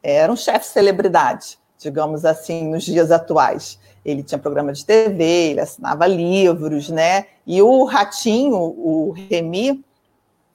era 0.00 0.32
um 0.32 0.36
chefe 0.36 0.66
celebridade, 0.68 1.58
digamos 1.76 2.24
assim, 2.24 2.70
nos 2.70 2.84
dias 2.84 3.10
atuais. 3.10 3.80
Ele 4.04 4.22
tinha 4.22 4.38
programa 4.38 4.72
de 4.72 4.86
TV, 4.86 5.24
ele 5.24 5.60
assinava 5.60 6.06
livros, 6.06 6.88
né? 6.88 7.26
E 7.44 7.60
o 7.60 7.82
ratinho, 7.82 8.54
o 8.54 9.10
Remy, 9.10 9.84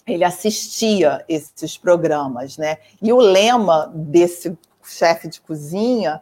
ele 0.08 0.24
assistia 0.24 1.24
esses 1.28 1.78
programas, 1.78 2.58
né? 2.58 2.78
E 3.02 3.12
o 3.12 3.18
lema 3.18 3.92
desse 3.94 4.58
chefe 4.84 5.28
de 5.28 5.42
cozinha 5.42 6.22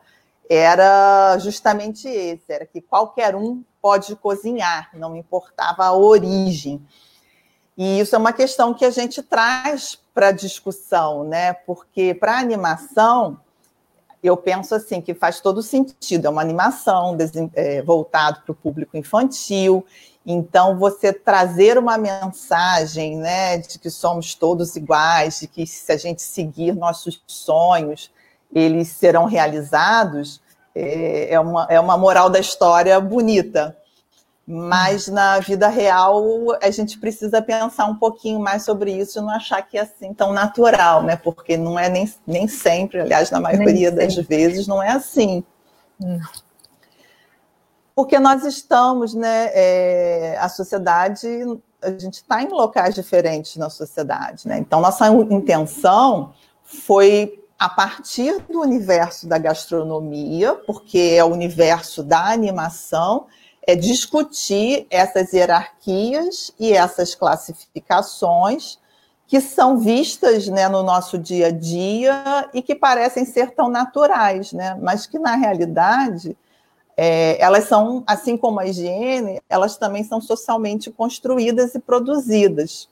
era 0.49 1.37
justamente 1.39 2.07
esse, 2.07 2.43
era 2.47 2.65
que 2.65 2.79
qualquer 2.81 3.35
um 3.35 3.63
pode 3.81 4.15
cozinhar, 4.15 4.89
não 4.93 5.15
importava 5.15 5.83
a 5.83 5.93
origem. 5.93 6.81
E 7.77 7.99
isso 7.99 8.15
é 8.15 8.19
uma 8.19 8.31
questão 8.31 8.73
que 8.73 8.85
a 8.85 8.89
gente 8.89 9.21
traz 9.21 9.99
para 10.13 10.31
discussão, 10.31 11.23
né? 11.23 11.53
Porque 11.53 12.13
para 12.13 12.35
a 12.35 12.39
animação, 12.39 13.39
eu 14.21 14.37
penso 14.37 14.75
assim 14.75 15.01
que 15.01 15.13
faz 15.13 15.41
todo 15.41 15.61
sentido, 15.61 16.27
é 16.27 16.29
uma 16.29 16.41
animação 16.41 17.17
é, 17.55 17.81
voltado 17.81 18.41
para 18.41 18.51
o 18.51 18.55
público 18.55 18.95
infantil. 18.95 19.85
Então, 20.25 20.77
você 20.77 21.11
trazer 21.11 21.77
uma 21.77 21.97
mensagem 21.97 23.17
né, 23.17 23.57
de 23.57 23.77
que 23.77 23.89
somos 23.89 24.33
todos 24.33 24.75
iguais, 24.75 25.41
de 25.41 25.47
que 25.47 25.67
se 25.67 25.91
a 25.91 25.97
gente 25.97 26.21
seguir 26.21 26.73
nossos 26.73 27.21
sonhos, 27.27 28.09
eles 28.53 28.87
serão 28.89 29.25
realizados, 29.25 30.41
é, 30.73 31.33
é 31.33 31.39
uma, 31.39 31.67
é 31.69 31.79
uma 31.79 31.97
moral 31.97 32.29
da 32.29 32.39
história 32.39 32.99
bonita. 33.01 33.75
Mas 34.45 35.07
na 35.07 35.39
vida 35.39 35.69
real 35.69 36.21
a 36.61 36.69
gente 36.69 36.99
precisa 36.99 37.41
pensar 37.41 37.85
um 37.85 37.95
pouquinho 37.95 38.39
mais 38.39 38.63
sobre 38.63 38.91
isso 38.91 39.19
e 39.19 39.21
não 39.21 39.29
achar 39.29 39.61
que 39.61 39.77
é 39.77 39.81
assim 39.81 40.13
tão 40.13 40.33
natural, 40.33 41.01
né? 41.01 41.15
Porque 41.15 41.55
não 41.55 41.79
é 41.79 41.87
nem, 41.87 42.11
nem 42.27 42.47
sempre, 42.47 42.99
aliás, 42.99 43.31
na 43.31 43.39
maioria 43.39 43.89
das 43.89 44.15
vezes, 44.15 44.67
não 44.67 44.83
é 44.83 44.89
assim. 44.89 45.45
Não. 45.97 46.19
Porque 47.95 48.19
nós 48.19 48.43
estamos, 48.43 49.13
né? 49.13 49.49
É, 49.53 50.37
a 50.39 50.49
sociedade, 50.49 51.27
a 51.81 51.91
gente 51.91 52.15
está 52.15 52.41
em 52.41 52.49
locais 52.49 52.95
diferentes 52.95 53.55
na 53.57 53.69
sociedade, 53.69 54.47
né? 54.47 54.57
Então, 54.57 54.81
nossa 54.81 55.07
intenção 55.09 56.33
foi 56.63 57.39
a 57.57 57.69
partir 57.69 58.41
do 58.49 58.61
universo 58.61 59.27
da 59.27 59.37
gastronomia, 59.37 60.53
porque 60.65 61.15
é 61.15 61.23
o 61.23 61.27
universo 61.27 62.03
da 62.03 62.31
animação, 62.31 63.27
é 63.65 63.75
discutir 63.75 64.85
essas 64.89 65.31
hierarquias 65.31 66.51
e 66.59 66.73
essas 66.73 67.15
classificações 67.15 68.77
que 69.25 69.39
são 69.39 69.77
vistas 69.77 70.47
né, 70.47 70.67
no 70.67 70.83
nosso 70.83 71.17
dia 71.17 71.47
a 71.47 71.51
dia 71.51 72.49
e 72.53 72.61
que 72.61 72.75
parecem 72.75 73.25
ser 73.25 73.51
tão 73.51 73.69
naturais, 73.69 74.51
né, 74.51 74.77
mas 74.81 75.07
que 75.07 75.17
na 75.17 75.35
realidade 75.35 76.37
é, 76.95 77.41
elas 77.41 77.65
são, 77.65 78.03
assim 78.05 78.37
como 78.37 78.59
a 78.59 78.67
higiene, 78.67 79.41
elas 79.49 79.77
também 79.77 80.03
são 80.03 80.21
socialmente 80.21 80.91
construídas 80.91 81.73
e 81.75 81.79
produzidas. 81.79 82.87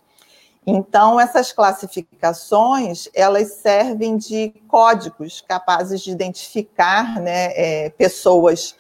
Então, 0.65 1.20
essas 1.20 1.51
classificações, 1.51 3.10
elas 3.13 3.53
servem 3.53 4.17
de 4.17 4.53
códigos 4.67 5.41
capazes 5.41 6.01
de 6.01 6.12
identificar 6.12 7.20
né, 7.20 7.51
é, 7.55 7.89
pessoas 7.89 8.75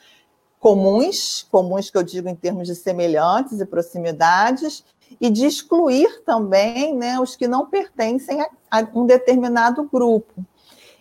comuns, 0.59 1.47
comuns 1.51 1.89
que 1.89 1.97
eu 1.97 2.03
digo 2.03 2.29
em 2.29 2.35
termos 2.35 2.67
de 2.67 2.75
semelhantes 2.75 3.59
e 3.59 3.65
proximidades, 3.65 4.83
e 5.19 5.29
de 5.29 5.45
excluir 5.45 6.21
também 6.23 6.95
né, 6.95 7.19
os 7.19 7.35
que 7.35 7.47
não 7.47 7.65
pertencem 7.65 8.39
a, 8.41 8.49
a 8.69 8.87
um 8.93 9.05
determinado 9.05 9.83
grupo. 9.91 10.45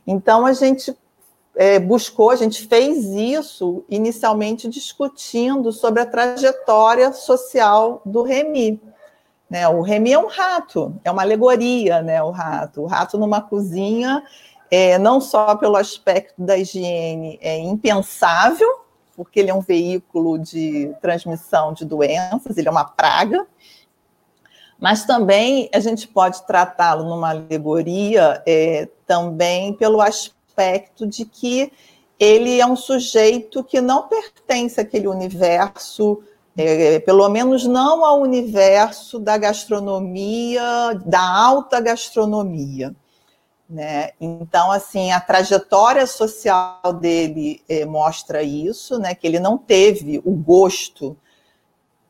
Então, 0.07 0.47
a 0.47 0.53
gente 0.55 0.97
é, 1.61 1.79
buscou, 1.79 2.31
a 2.31 2.37
gente 2.37 2.67
fez 2.67 3.05
isso 3.05 3.85
inicialmente 3.87 4.67
discutindo 4.67 5.71
sobre 5.73 6.01
a 6.01 6.07
trajetória 6.07 7.13
social 7.13 8.01
do 8.03 8.23
Remy. 8.23 8.81
Né? 9.51 9.69
O 9.69 9.83
Remy 9.83 10.15
é 10.15 10.19
um 10.19 10.27
rato, 10.27 10.99
é 11.05 11.11
uma 11.11 11.21
alegoria, 11.21 12.01
né? 12.01 12.23
O 12.23 12.31
rato. 12.31 12.81
O 12.81 12.87
rato 12.87 13.19
numa 13.19 13.43
cozinha, 13.43 14.23
é, 14.71 14.97
não 14.97 15.21
só 15.21 15.55
pelo 15.55 15.77
aspecto 15.77 16.41
da 16.43 16.57
higiene, 16.57 17.39
é 17.43 17.59
impensável, 17.59 18.81
porque 19.15 19.39
ele 19.39 19.51
é 19.51 19.55
um 19.55 19.61
veículo 19.61 20.39
de 20.39 20.91
transmissão 21.03 21.75
de 21.75 21.85
doenças, 21.85 22.57
ele 22.57 22.69
é 22.69 22.71
uma 22.71 22.87
praga, 22.87 23.47
mas 24.79 25.05
também 25.05 25.69
a 25.75 25.81
gente 25.81 26.09
pode 26.09 26.43
tratá-lo 26.47 27.05
numa 27.05 27.29
alegoria 27.29 28.43
é, 28.47 28.89
também 29.07 29.75
pelo 29.75 30.01
aspecto 30.01 30.40
de 31.07 31.25
que 31.25 31.73
ele 32.19 32.61
é 32.61 32.67
um 32.67 32.77
sujeito 32.77 33.65
que 33.65 33.81
não 33.81 34.09
pertence 34.09 34.81
àquele 34.81 35.09
universo 35.09 36.23
é, 36.57 36.99
pelo 36.99 37.29
menos 37.29 37.65
não 37.65 38.05
ao 38.05 38.21
universo 38.21 39.19
da 39.19 39.39
gastronomia, 39.39 40.63
da 41.07 41.23
alta 41.23 41.81
gastronomia. 41.81 42.95
Né? 43.69 44.11
Então, 44.21 44.71
assim, 44.71 45.13
a 45.13 45.21
trajetória 45.21 46.07
social 46.07 46.93
dele 46.93 47.63
é, 47.69 47.85
mostra 47.85 48.43
isso, 48.43 48.99
né? 48.99 49.15
que 49.15 49.27
ele 49.27 49.39
não 49.39 49.57
teve 49.57 50.21
o 50.25 50.33
gosto 50.33 51.17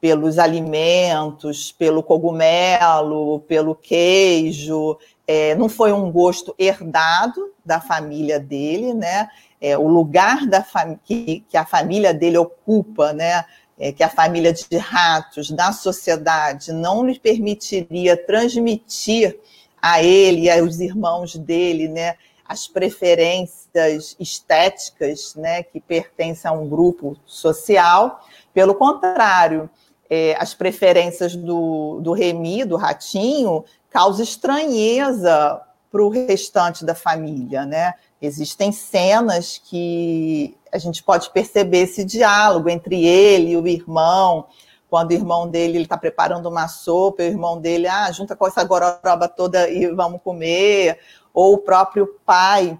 pelos 0.00 0.38
alimentos, 0.38 1.70
pelo 1.70 2.02
cogumelo, 2.02 3.40
pelo 3.40 3.74
queijo, 3.74 4.96
é, 5.30 5.54
não 5.54 5.68
foi 5.68 5.92
um 5.92 6.10
gosto 6.10 6.54
herdado 6.58 7.52
da 7.64 7.80
família 7.80 8.40
dele, 8.40 8.94
né? 8.94 9.28
É, 9.60 9.76
o 9.76 9.86
lugar 9.86 10.46
da 10.46 10.64
que, 11.04 11.44
que 11.48 11.56
a 11.56 11.64
família 11.64 12.12
dele 12.14 12.38
ocupa, 12.38 13.12
né? 13.12 13.44
é, 13.80 13.90
que 13.90 14.02
a 14.02 14.10
família 14.10 14.52
de 14.52 14.76
ratos 14.76 15.50
na 15.50 15.72
sociedade 15.72 16.70
não 16.70 17.04
lhe 17.06 17.18
permitiria 17.18 18.14
transmitir 18.14 19.40
a 19.80 20.02
ele 20.02 20.42
e 20.42 20.50
aos 20.50 20.80
irmãos 20.80 21.34
dele, 21.34 21.88
né, 21.88 22.16
as 22.44 22.68
preferências 22.68 24.14
estéticas, 24.20 25.34
né, 25.34 25.62
que 25.62 25.80
pertencem 25.80 26.50
a 26.50 26.52
um 26.52 26.68
grupo 26.68 27.16
social. 27.24 28.20
Pelo 28.52 28.74
contrário, 28.74 29.70
é, 30.10 30.36
as 30.38 30.52
preferências 30.52 31.34
do, 31.34 32.00
do 32.02 32.12
Remy, 32.12 32.64
do 32.64 32.76
ratinho, 32.76 33.64
causam 33.90 34.22
estranheza 34.22 35.60
para 35.90 36.02
o 36.02 36.08
restante 36.08 36.84
da 36.84 36.94
família, 36.94 37.66
né? 37.66 37.94
Existem 38.22 38.70
cenas 38.70 39.58
que 39.58 40.56
a 40.72 40.78
gente 40.78 41.02
pode 41.02 41.30
perceber 41.30 41.78
esse 41.78 42.04
diálogo 42.04 42.68
entre 42.68 43.04
ele 43.04 43.52
e 43.52 43.56
o 43.56 43.66
irmão, 43.66 44.46
quando 44.88 45.10
o 45.10 45.14
irmão 45.14 45.48
dele 45.48 45.82
está 45.82 45.96
preparando 45.96 46.48
uma 46.48 46.68
sopa, 46.68 47.22
o 47.22 47.26
irmão 47.26 47.60
dele, 47.60 47.88
ah, 47.88 48.10
junta 48.12 48.36
com 48.36 48.46
essa 48.46 48.62
gororoba 48.62 49.28
toda 49.28 49.68
e 49.68 49.86
vamos 49.88 50.20
comer, 50.22 50.98
ou 51.32 51.54
o 51.54 51.58
próprio 51.58 52.06
pai, 52.24 52.78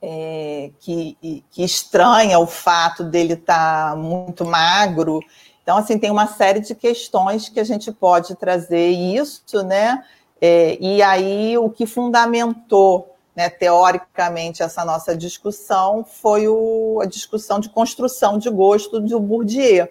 é, 0.00 0.70
que, 0.78 1.44
que 1.50 1.64
estranha 1.64 2.38
o 2.38 2.46
fato 2.46 3.02
dele 3.02 3.34
estar 3.34 3.90
tá 3.90 3.96
muito 3.96 4.44
magro. 4.44 5.20
Então, 5.68 5.76
assim, 5.76 5.98
tem 5.98 6.10
uma 6.10 6.26
série 6.26 6.60
de 6.60 6.74
questões 6.74 7.50
que 7.50 7.60
a 7.60 7.64
gente 7.64 7.92
pode 7.92 8.34
trazer 8.36 8.88
isso, 8.88 9.62
né? 9.62 10.02
É, 10.40 10.78
e 10.80 11.02
aí, 11.02 11.58
o 11.58 11.68
que 11.68 11.84
fundamentou 11.84 13.14
né, 13.36 13.50
teoricamente, 13.50 14.62
essa 14.62 14.82
nossa 14.82 15.14
discussão 15.14 16.02
foi 16.02 16.48
o, 16.48 17.00
a 17.02 17.04
discussão 17.04 17.60
de 17.60 17.68
construção 17.68 18.38
de 18.38 18.48
gosto 18.48 18.98
do 18.98 19.20
Bourdieu. 19.20 19.86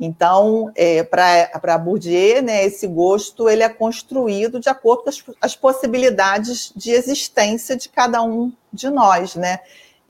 Então, 0.00 0.72
é, 0.74 1.04
para 1.04 1.78
Bourdieu, 1.78 2.42
né, 2.42 2.64
esse 2.64 2.88
gosto 2.88 3.48
ele 3.48 3.62
é 3.62 3.68
construído 3.68 4.58
de 4.58 4.68
acordo 4.68 5.04
com 5.04 5.10
as, 5.10 5.22
as, 5.40 5.54
possibilidades 5.54 6.72
de 6.74 6.90
existência 6.90 7.76
de 7.76 7.88
cada 7.88 8.20
um 8.20 8.52
de 8.72 8.90
nós. 8.90 9.36
Né? 9.36 9.60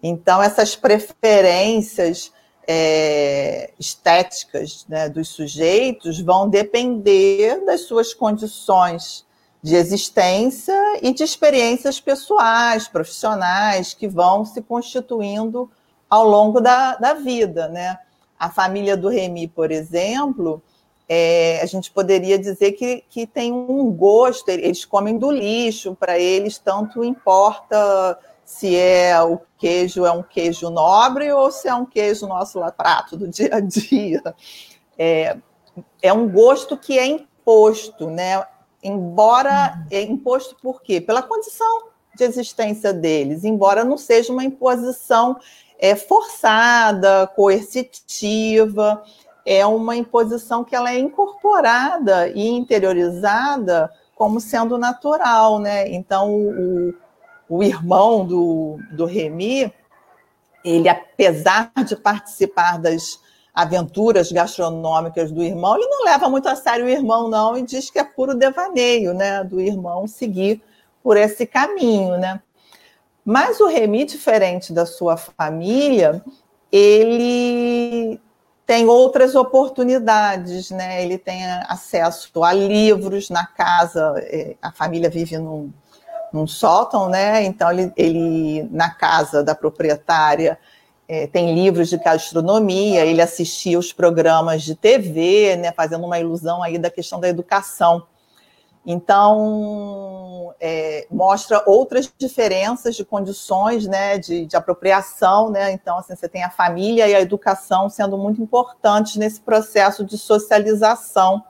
Então, 0.03 0.43
essas 0.43 0.75
preferências 0.75 2.33
é, 2.71 3.71
estéticas 3.81 4.85
né, 4.87 5.09
dos 5.09 5.29
sujeitos 5.29 6.21
vão 6.21 6.51
depender 6.51 7.65
das 7.65 7.81
suas 7.83 8.13
condições 8.13 9.25
de 9.63 9.75
existência 9.75 10.75
e 11.01 11.15
de 11.15 11.25
experiências 11.25 11.99
pessoais, 11.99 12.87
profissionais, 12.87 13.95
que 13.95 14.07
vão 14.07 14.45
se 14.45 14.61
constituindo 14.61 15.71
ao 16.11 16.29
longo 16.29 16.61
da, 16.61 16.95
da 16.97 17.15
vida. 17.15 17.69
Né? 17.69 17.99
A 18.39 18.51
família 18.51 18.99
do 18.99 19.09
Remy, 19.09 19.49
por 19.49 19.71
exemplo, 19.71 20.63
é, 21.09 21.61
a 21.63 21.67
gente 21.67 21.91
poderia 21.91 22.39
dizer 22.39 22.73
que, 22.73 23.03
que 23.09 23.27
tem 23.27 23.51
um 23.51 23.91
gosto, 23.91 24.51
eles 24.51 24.85
comem 24.85 25.17
do 25.17 25.31
lixo, 25.31 25.97
para 25.99 26.19
eles 26.19 26.59
tanto 26.59 27.03
importa 27.03 28.19
se 28.49 28.75
é 28.75 29.21
o 29.23 29.39
queijo 29.59 30.07
é 30.07 30.11
um 30.11 30.23
queijo 30.23 30.71
nobre 30.71 31.31
ou 31.31 31.53
se 31.53 31.69
é 31.69 31.75
um 31.75 31.85
queijo 31.85 32.27
nosso 32.27 32.59
lá 32.59 32.73
prato 32.73 33.15
do 33.15 33.29
dia 33.29 33.51
a 33.53 33.61
dia. 33.61 34.35
É, 34.97 35.37
é 36.01 36.13
um 36.15 36.27
gosto 36.27 36.75
que 36.75 36.99
é 36.99 37.05
imposto, 37.05 38.09
né? 38.09 38.43
embora 38.83 39.75
uhum. 39.77 39.87
é 39.91 40.01
imposto 40.01 40.57
por 40.63 40.81
quê? 40.81 40.99
Pela 40.99 41.23
condição 41.23 41.89
de 42.17 42.25
existência 42.25 42.91
deles, 42.91 43.45
embora 43.45 43.85
não 43.85 43.99
seja 43.99 44.33
uma 44.33 44.43
imposição 44.43 45.39
é, 45.79 45.95
forçada, 45.95 47.27
coercitiva, 47.27 49.03
é 49.45 49.67
uma 49.67 49.95
imposição 49.95 50.65
que 50.65 50.75
ela 50.75 50.91
é 50.91 50.99
incorporada 50.99 52.29
e 52.29 52.49
interiorizada 52.49 53.93
como 54.15 54.41
sendo 54.41 54.79
natural, 54.79 55.59
né? 55.59 55.87
Então, 55.91 56.35
o, 56.35 56.95
o 57.49 57.63
irmão 57.63 58.27
do, 58.27 58.79
do 58.93 59.05
Remy, 59.05 59.73
ele, 60.65 60.89
apesar 60.89 61.73
de 61.87 61.97
participar 61.97 62.79
das 62.79 63.21
aventuras 63.55 64.31
gastronômicas 64.31 65.33
do 65.33 65.43
irmão, 65.43 65.77
ele 65.77 65.87
não 65.87 66.05
leva 66.05 66.29
muito 66.29 66.49
a 66.49 66.55
sério 66.55 66.87
o 66.87 66.89
irmão, 66.89 67.29
não, 67.29 67.57
e 67.57 67.63
diz 67.63 67.91
que 67.91 67.99
é 67.99 68.05
puro 68.05 68.35
devaneio, 68.35 69.13
né, 69.15 69.43
do 69.43 69.61
irmão 69.61 70.07
seguir 70.07 70.63
por 71.03 71.17
esse 71.17 71.47
caminho, 71.47 72.19
né? 72.19 72.41
Mas 73.25 73.61
o 73.61 73.67
Remy, 73.67 74.05
diferente 74.05 74.73
da 74.73 74.87
sua 74.87 75.17
família, 75.17 76.23
ele 76.71 78.21
tem 78.65 78.87
outras 78.87 79.35
oportunidades, 79.35 80.71
né? 80.71 81.03
Ele 81.03 81.17
tem 81.17 81.45
acesso 81.67 82.43
a 82.43 82.53
livros 82.53 83.31
na 83.31 83.47
casa, 83.47 84.15
é, 84.19 84.57
a 84.61 84.71
família 84.71 85.11
vive 85.11 85.39
num, 85.39 85.73
num 86.33 86.47
sótão, 86.47 87.09
né? 87.09 87.45
Então 87.45 87.71
ele, 87.71 87.93
ele 87.97 88.69
na 88.71 88.91
casa 88.91 89.43
da 89.43 89.55
proprietária 89.55 90.59
é, 91.09 91.27
tem 91.27 91.55
livros 91.55 91.89
de 91.89 91.97
gastronomia, 91.97 93.05
ele 93.05 93.23
assistia 93.23 93.79
os 93.79 93.93
programas 93.93 94.63
de 94.63 94.75
TV, 94.75 95.57
né? 95.57 95.73
Fazendo 95.73 96.05
uma 96.05 96.19
ilusão 96.19 96.63
aí 96.63 96.79
da 96.79 96.91
questão 96.91 97.19
da 97.19 97.29
educação. 97.29 98.07
Então, 98.91 100.55
é, 100.59 101.07
mostra 101.11 101.63
outras 101.67 102.11
diferenças 102.17 102.97
de 102.97 103.05
condições 103.05 103.87
né, 103.87 104.17
de, 104.17 104.47
de, 104.47 104.57
apropriação. 104.57 105.51
Né? 105.51 105.73
Então, 105.73 105.99
assim, 105.99 106.17
você 106.17 106.27
tem 106.27 106.43
a 106.43 106.49
família 106.49 107.07
e 107.07 107.15
a 107.15 107.21
educação 107.21 107.91
sendo 107.91 108.17
muito 108.17 108.41
importantes 108.41 109.17
nesse 109.17 109.43
processo 109.43 110.05
de 110.05 110.17
socialização 110.17 111.45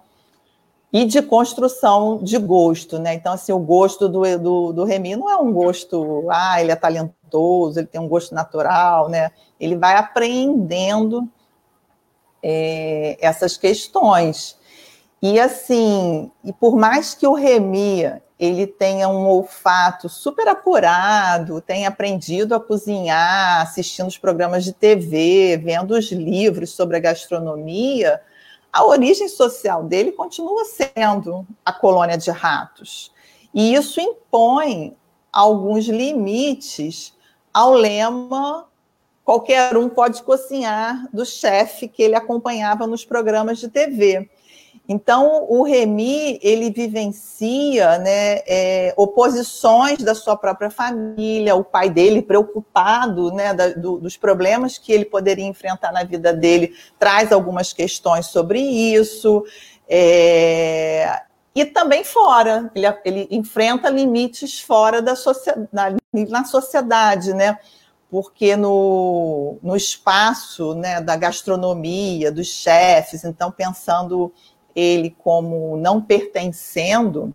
e 0.92 1.04
de 1.04 1.20
construção 1.22 2.18
de 2.22 2.38
gosto. 2.38 2.98
Né? 2.98 3.14
Então, 3.14 3.32
assim, 3.32 3.52
o 3.52 3.58
gosto 3.58 4.08
do, 4.08 4.38
do, 4.38 4.72
do 4.72 4.84
Remy 4.84 5.16
não 5.16 5.30
é 5.30 5.36
um 5.36 5.52
gosto, 5.52 6.26
ah, 6.30 6.60
ele 6.60 6.72
é 6.72 6.76
talentoso, 6.76 7.78
ele 7.78 7.86
tem 7.86 8.00
um 8.00 8.08
gosto 8.08 8.34
natural, 8.34 9.08
né? 9.08 9.30
ele 9.60 9.76
vai 9.76 9.96
apreendendo 9.96 11.28
é, 12.42 13.16
essas 13.20 13.56
questões. 13.56 14.56
E 15.20 15.38
assim, 15.38 16.30
e 16.44 16.52
por 16.52 16.76
mais 16.76 17.14
que 17.14 17.26
o 17.26 17.34
Remy 17.34 18.20
ele 18.38 18.68
tenha 18.68 19.08
um 19.08 19.26
olfato 19.26 20.08
super 20.08 20.46
apurado, 20.46 21.60
tenha 21.60 21.88
aprendido 21.88 22.54
a 22.54 22.60
cozinhar, 22.60 23.62
assistindo 23.62 24.06
os 24.06 24.16
programas 24.16 24.62
de 24.64 24.72
TV, 24.72 25.60
vendo 25.60 25.90
os 25.90 26.12
livros 26.12 26.70
sobre 26.70 26.96
a 26.96 27.00
gastronomia, 27.00 28.20
a 28.72 28.84
origem 28.84 29.28
social 29.28 29.84
dele 29.84 30.12
continua 30.12 30.64
sendo 30.64 31.46
a 31.64 31.72
colônia 31.72 32.16
de 32.16 32.30
ratos. 32.30 33.12
E 33.54 33.74
isso 33.74 34.00
impõe 34.00 34.96
alguns 35.32 35.86
limites 35.86 37.14
ao 37.52 37.72
lema 37.72 38.68
qualquer 39.28 39.76
um 39.76 39.90
pode 39.90 40.22
cozinhar 40.22 41.06
do 41.12 41.22
chefe 41.26 41.86
que 41.86 42.02
ele 42.02 42.14
acompanhava 42.14 42.86
nos 42.86 43.04
programas 43.04 43.58
de 43.58 43.68
TV. 43.68 44.26
Então, 44.90 45.44
o 45.50 45.62
Remy, 45.62 46.40
ele 46.42 46.70
vivencia 46.70 47.98
né, 47.98 48.38
é, 48.46 48.94
oposições 48.96 49.98
da 49.98 50.14
sua 50.14 50.34
própria 50.34 50.70
família, 50.70 51.54
o 51.54 51.62
pai 51.62 51.90
dele 51.90 52.22
preocupado 52.22 53.30
né, 53.30 53.52
da, 53.52 53.68
do, 53.68 53.98
dos 53.98 54.16
problemas 54.16 54.78
que 54.78 54.90
ele 54.90 55.04
poderia 55.04 55.44
enfrentar 55.44 55.92
na 55.92 56.04
vida 56.04 56.32
dele, 56.32 56.74
traz 56.98 57.32
algumas 57.32 57.74
questões 57.74 58.28
sobre 58.28 58.60
isso. 58.60 59.44
É, 59.86 61.20
e 61.54 61.66
também 61.66 62.02
fora, 62.02 62.70
ele, 62.74 62.86
ele, 63.04 63.28
enfrenta 63.30 63.90
limites 63.90 64.58
fora 64.58 65.02
da 65.02 65.14
sociedade, 65.14 65.68
na, 65.70 65.90
na 66.30 66.44
sociedade, 66.46 67.34
né? 67.34 67.58
porque 68.10 68.56
no, 68.56 69.58
no 69.62 69.76
espaço 69.76 70.74
né, 70.74 70.98
da 71.00 71.14
gastronomia, 71.14 72.32
dos 72.32 72.46
chefes, 72.46 73.22
então 73.22 73.50
pensando 73.50 74.32
ele 74.78 75.10
como 75.18 75.76
não 75.76 76.00
pertencendo 76.00 77.34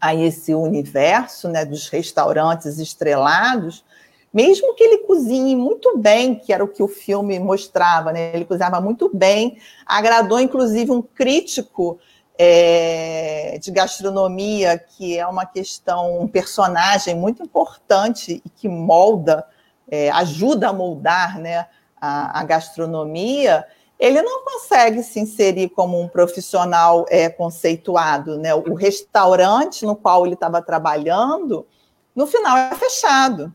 a 0.00 0.14
esse 0.14 0.54
universo 0.54 1.48
né, 1.48 1.64
dos 1.64 1.88
restaurantes 1.88 2.78
estrelados, 2.78 3.84
mesmo 4.32 4.74
que 4.74 4.82
ele 4.82 4.98
cozinhe 4.98 5.54
muito 5.54 5.98
bem, 5.98 6.36
que 6.36 6.52
era 6.52 6.64
o 6.64 6.68
que 6.68 6.82
o 6.82 6.88
filme 6.88 7.38
mostrava, 7.38 8.12
né? 8.12 8.30
ele 8.34 8.44
cozinhava 8.44 8.80
muito 8.80 9.10
bem, 9.12 9.58
agradou 9.84 10.40
inclusive 10.40 10.90
um 10.90 11.02
crítico 11.02 11.98
é, 12.38 13.58
de 13.60 13.70
gastronomia, 13.70 14.78
que 14.78 15.18
é 15.18 15.26
uma 15.26 15.44
questão, 15.44 16.20
um 16.20 16.28
personagem 16.28 17.14
muito 17.14 17.42
importante 17.42 18.40
e 18.44 18.48
que 18.48 18.68
molda, 18.68 19.44
é, 19.90 20.08
ajuda 20.10 20.68
a 20.68 20.72
moldar 20.72 21.38
né, 21.38 21.66
a, 22.00 22.40
a 22.40 22.44
gastronomia, 22.44 23.66
ele 23.98 24.22
não 24.22 24.44
consegue 24.44 25.02
se 25.02 25.18
inserir 25.18 25.70
como 25.70 26.00
um 26.00 26.08
profissional 26.08 27.04
é, 27.08 27.28
conceituado. 27.28 28.38
Né? 28.38 28.54
O 28.54 28.74
restaurante 28.74 29.84
no 29.84 29.96
qual 29.96 30.24
ele 30.24 30.34
estava 30.34 30.62
trabalhando, 30.62 31.66
no 32.14 32.26
final 32.26 32.56
é 32.56 32.74
fechado. 32.74 33.52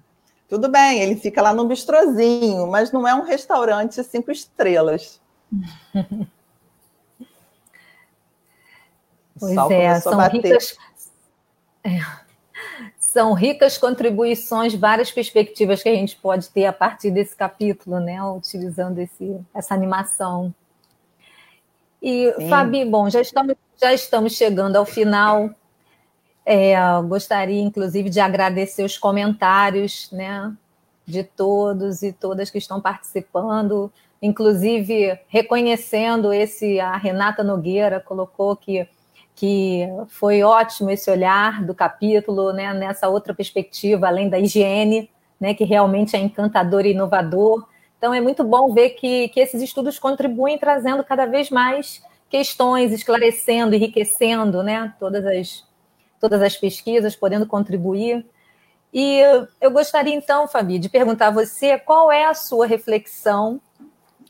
Tudo 0.49 0.69
bem, 0.69 0.99
ele 0.99 1.15
fica 1.15 1.41
lá 1.41 1.53
no 1.53 1.65
bistrozinho, 1.65 2.67
mas 2.67 2.91
não 2.91 3.07
é 3.07 3.15
um 3.15 3.23
restaurante 3.23 4.03
cinco 4.03 4.31
estrelas. 4.31 5.21
Pois 9.39 9.57
é, 9.71 9.99
são 9.99 10.19
ricas. 10.29 10.77
É 11.83 11.97
são 13.13 13.33
ricas 13.33 13.77
contribuições, 13.77 14.73
várias 14.73 15.11
perspectivas 15.11 15.83
que 15.83 15.89
a 15.89 15.93
gente 15.93 16.15
pode 16.15 16.49
ter 16.49 16.65
a 16.65 16.73
partir 16.73 17.11
desse 17.11 17.35
capítulo, 17.35 17.99
né? 17.99 18.19
Utilizando 18.23 18.97
esse, 18.97 19.39
essa 19.53 19.75
animação. 19.75 20.51
E, 22.01 22.33
Sim. 22.35 22.49
Fabi, 22.49 22.83
bom, 22.83 23.07
já 23.11 23.21
estamos, 23.21 23.55
já 23.79 23.93
estamos 23.93 24.33
chegando 24.33 24.77
ao 24.77 24.83
final. 24.85 25.51
É, 26.43 26.73
gostaria, 27.07 27.61
inclusive, 27.61 28.09
de 28.09 28.19
agradecer 28.19 28.83
os 28.83 28.97
comentários 28.97 30.09
né, 30.11 30.51
de 31.05 31.23
todos 31.23 32.01
e 32.01 32.11
todas 32.11 32.49
que 32.49 32.57
estão 32.57 32.81
participando, 32.81 33.93
inclusive 34.23 35.19
reconhecendo 35.27 36.33
esse, 36.33 36.79
a 36.79 36.97
Renata 36.97 37.43
Nogueira 37.43 37.99
colocou 37.99 38.55
que 38.55 38.87
que 39.35 39.87
foi 40.07 40.43
ótimo 40.43 40.91
esse 40.91 41.09
olhar 41.09 41.63
do 41.63 41.73
capítulo, 41.73 42.53
né, 42.53 42.73
nessa 42.73 43.07
outra 43.09 43.33
perspectiva, 43.33 44.07
além 44.07 44.29
da 44.29 44.39
higiene, 44.39 45.09
né, 45.39 45.53
que 45.53 45.63
realmente 45.63 46.15
é 46.15 46.19
encantador 46.19 46.85
e 46.85 46.91
inovador. 46.91 47.67
Então, 47.97 48.13
é 48.13 48.21
muito 48.21 48.43
bom 48.43 48.73
ver 48.73 48.91
que, 48.91 49.29
que 49.29 49.39
esses 49.39 49.61
estudos 49.61 49.97
contribuem 49.97 50.57
trazendo 50.57 51.03
cada 51.03 51.25
vez 51.25 51.49
mais 51.49 52.03
questões, 52.29 52.91
esclarecendo, 52.91 53.75
enriquecendo 53.75 54.63
né, 54.63 54.93
todas, 54.99 55.25
as, 55.25 55.63
todas 56.19 56.41
as 56.41 56.55
pesquisas, 56.55 57.15
podendo 57.15 57.45
contribuir. 57.45 58.25
E 58.93 59.19
eu 59.59 59.71
gostaria, 59.71 60.13
então, 60.13 60.47
Fabi, 60.47 60.77
de 60.77 60.89
perguntar 60.89 61.27
a 61.27 61.31
você 61.31 61.77
qual 61.79 62.11
é 62.11 62.25
a 62.25 62.33
sua 62.33 62.67
reflexão 62.67 63.59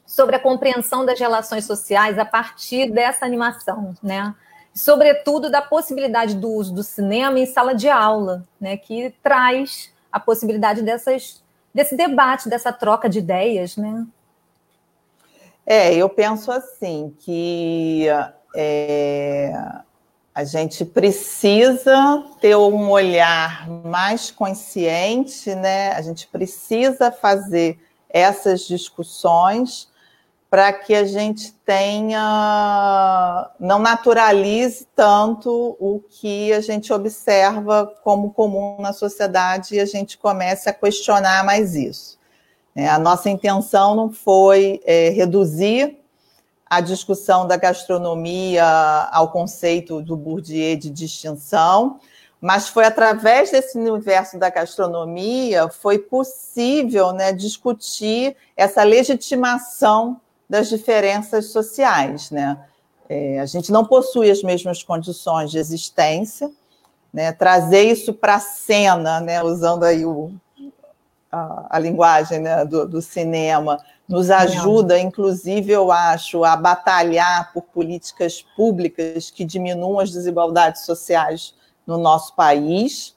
sobre 0.05 0.35
a 0.35 0.39
compreensão 0.39 1.05
das 1.05 1.19
relações 1.19 1.65
sociais 1.65 2.17
a 2.17 2.25
partir 2.25 2.91
dessa 2.91 3.25
animação, 3.25 3.93
né? 4.01 4.33
Sobretudo 4.73 5.49
da 5.49 5.61
possibilidade 5.61 6.35
do 6.35 6.49
uso 6.49 6.73
do 6.73 6.83
cinema 6.83 7.39
em 7.39 7.45
sala 7.45 7.75
de 7.75 7.87
aula, 7.87 8.43
né, 8.59 8.75
que 8.75 9.13
traz 9.21 9.93
a 10.11 10.19
possibilidade 10.19 10.81
dessas, 10.81 11.43
desse 11.73 11.95
debate, 11.95 12.49
dessa 12.49 12.73
troca 12.73 13.07
de 13.07 13.19
ideias, 13.19 13.77
né? 13.77 14.05
É, 15.65 15.93
eu 15.95 16.09
penso 16.09 16.51
assim 16.51 17.15
que 17.19 18.05
é, 18.55 19.53
a 20.35 20.43
gente 20.43 20.83
precisa 20.83 22.23
ter 22.41 22.55
um 22.55 22.89
olhar 22.89 23.69
mais 23.69 24.29
consciente, 24.29 25.55
né? 25.55 25.93
A 25.93 26.01
gente 26.01 26.27
precisa 26.27 27.11
fazer 27.11 27.79
essas 28.09 28.67
discussões 28.67 29.87
para 30.53 30.71
que 30.71 30.93
a 30.93 31.03
gente 31.03 31.51
tenha, 31.65 33.49
não 33.59 33.79
naturalize 33.79 34.85
tanto 34.95 35.75
o 35.79 35.99
que 36.07 36.53
a 36.53 36.61
gente 36.61 36.93
observa 36.93 37.91
como 38.03 38.31
comum 38.31 38.79
na 38.79 38.93
sociedade 38.93 39.73
e 39.73 39.79
a 39.79 39.85
gente 39.87 40.15
comece 40.15 40.69
a 40.69 40.73
questionar 40.73 41.43
mais 41.43 41.73
isso. 41.73 42.19
É, 42.75 42.87
a 42.87 42.99
nossa 42.99 43.31
intenção 43.31 43.95
não 43.95 44.11
foi 44.11 44.79
é, 44.85 45.09
reduzir 45.09 45.97
a 46.67 46.81
discussão 46.81 47.47
da 47.47 47.57
gastronomia 47.57 48.63
ao 49.11 49.31
conceito 49.31 50.03
do 50.03 50.15
Bourdieu 50.15 50.77
de 50.77 50.91
distinção, 50.91 51.99
mas 52.39 52.67
foi 52.67 52.85
através 52.85 53.49
desse 53.49 53.75
universo 53.75 54.37
da 54.37 54.51
gastronomia 54.51 55.67
foi 55.67 55.97
possível 55.97 57.11
né, 57.11 57.33
discutir 57.33 58.35
essa 58.55 58.83
legitimação 58.83 60.21
das 60.53 60.69
diferenças 60.69 61.47
sociais, 61.47 62.29
né? 62.29 62.59
É, 63.09 63.39
a 63.39 63.45
gente 63.47 63.71
não 63.71 63.83
possui 63.83 64.29
as 64.29 64.43
mesmas 64.43 64.83
condições 64.83 65.49
de 65.49 65.57
existência, 65.57 66.47
né? 67.11 67.31
trazer 67.31 67.81
isso 67.81 68.13
para 68.13 68.35
a 68.35 68.39
cena, 68.39 69.19
né? 69.19 69.41
usando 69.41 69.83
aí 69.83 70.05
o, 70.05 70.31
a, 71.31 71.65
a 71.71 71.79
linguagem 71.79 72.39
né? 72.39 72.63
do, 72.65 72.87
do 72.87 73.01
cinema, 73.01 73.83
nos 74.07 74.29
ajuda, 74.29 74.99
inclusive, 74.99 75.71
eu 75.71 75.91
acho, 75.91 76.43
a 76.43 76.55
batalhar 76.55 77.51
por 77.51 77.63
políticas 77.63 78.45
públicas 78.55 79.31
que 79.31 79.43
diminuam 79.43 79.99
as 79.99 80.11
desigualdades 80.11 80.85
sociais 80.85 81.55
no 81.85 81.97
nosso 81.97 82.35
país. 82.35 83.15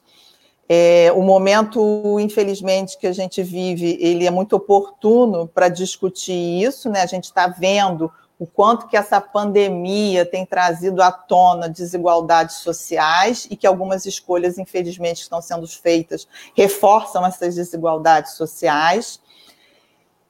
É, 0.69 1.11
o 1.15 1.21
momento, 1.21 2.19
infelizmente, 2.19 2.97
que 2.97 3.07
a 3.07 3.13
gente 3.13 3.41
vive, 3.41 3.97
ele 4.01 4.27
é 4.27 4.31
muito 4.31 4.55
oportuno 4.55 5.47
para 5.47 5.69
discutir 5.69 6.61
isso, 6.61 6.89
né? 6.89 7.01
A 7.01 7.05
gente 7.05 7.25
está 7.25 7.47
vendo 7.47 8.11
o 8.39 8.45
quanto 8.45 8.87
que 8.87 8.95
essa 8.95 9.19
pandemia 9.19 10.25
tem 10.25 10.45
trazido 10.45 11.01
à 11.01 11.11
tona 11.11 11.67
desigualdades 11.69 12.57
sociais 12.57 13.47
e 13.49 13.55
que 13.55 13.65
algumas 13.65 14.05
escolhas, 14.05 14.57
infelizmente, 14.57 15.17
que 15.17 15.21
estão 15.23 15.41
sendo 15.41 15.67
feitas 15.67 16.27
reforçam 16.55 17.25
essas 17.25 17.55
desigualdades 17.55 18.33
sociais. 18.33 19.19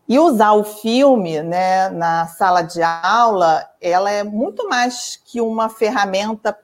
E 0.08 0.18
usar 0.20 0.54
o 0.54 0.64
filme 0.64 1.42
né, 1.42 1.90
na 1.90 2.28
sala 2.28 2.62
de 2.62 2.82
aula, 2.82 3.70
ela 3.82 4.10
é 4.10 4.24
muito 4.24 4.70
mais 4.70 5.20
que 5.26 5.42
uma 5.42 5.68
ferramenta 5.68 6.58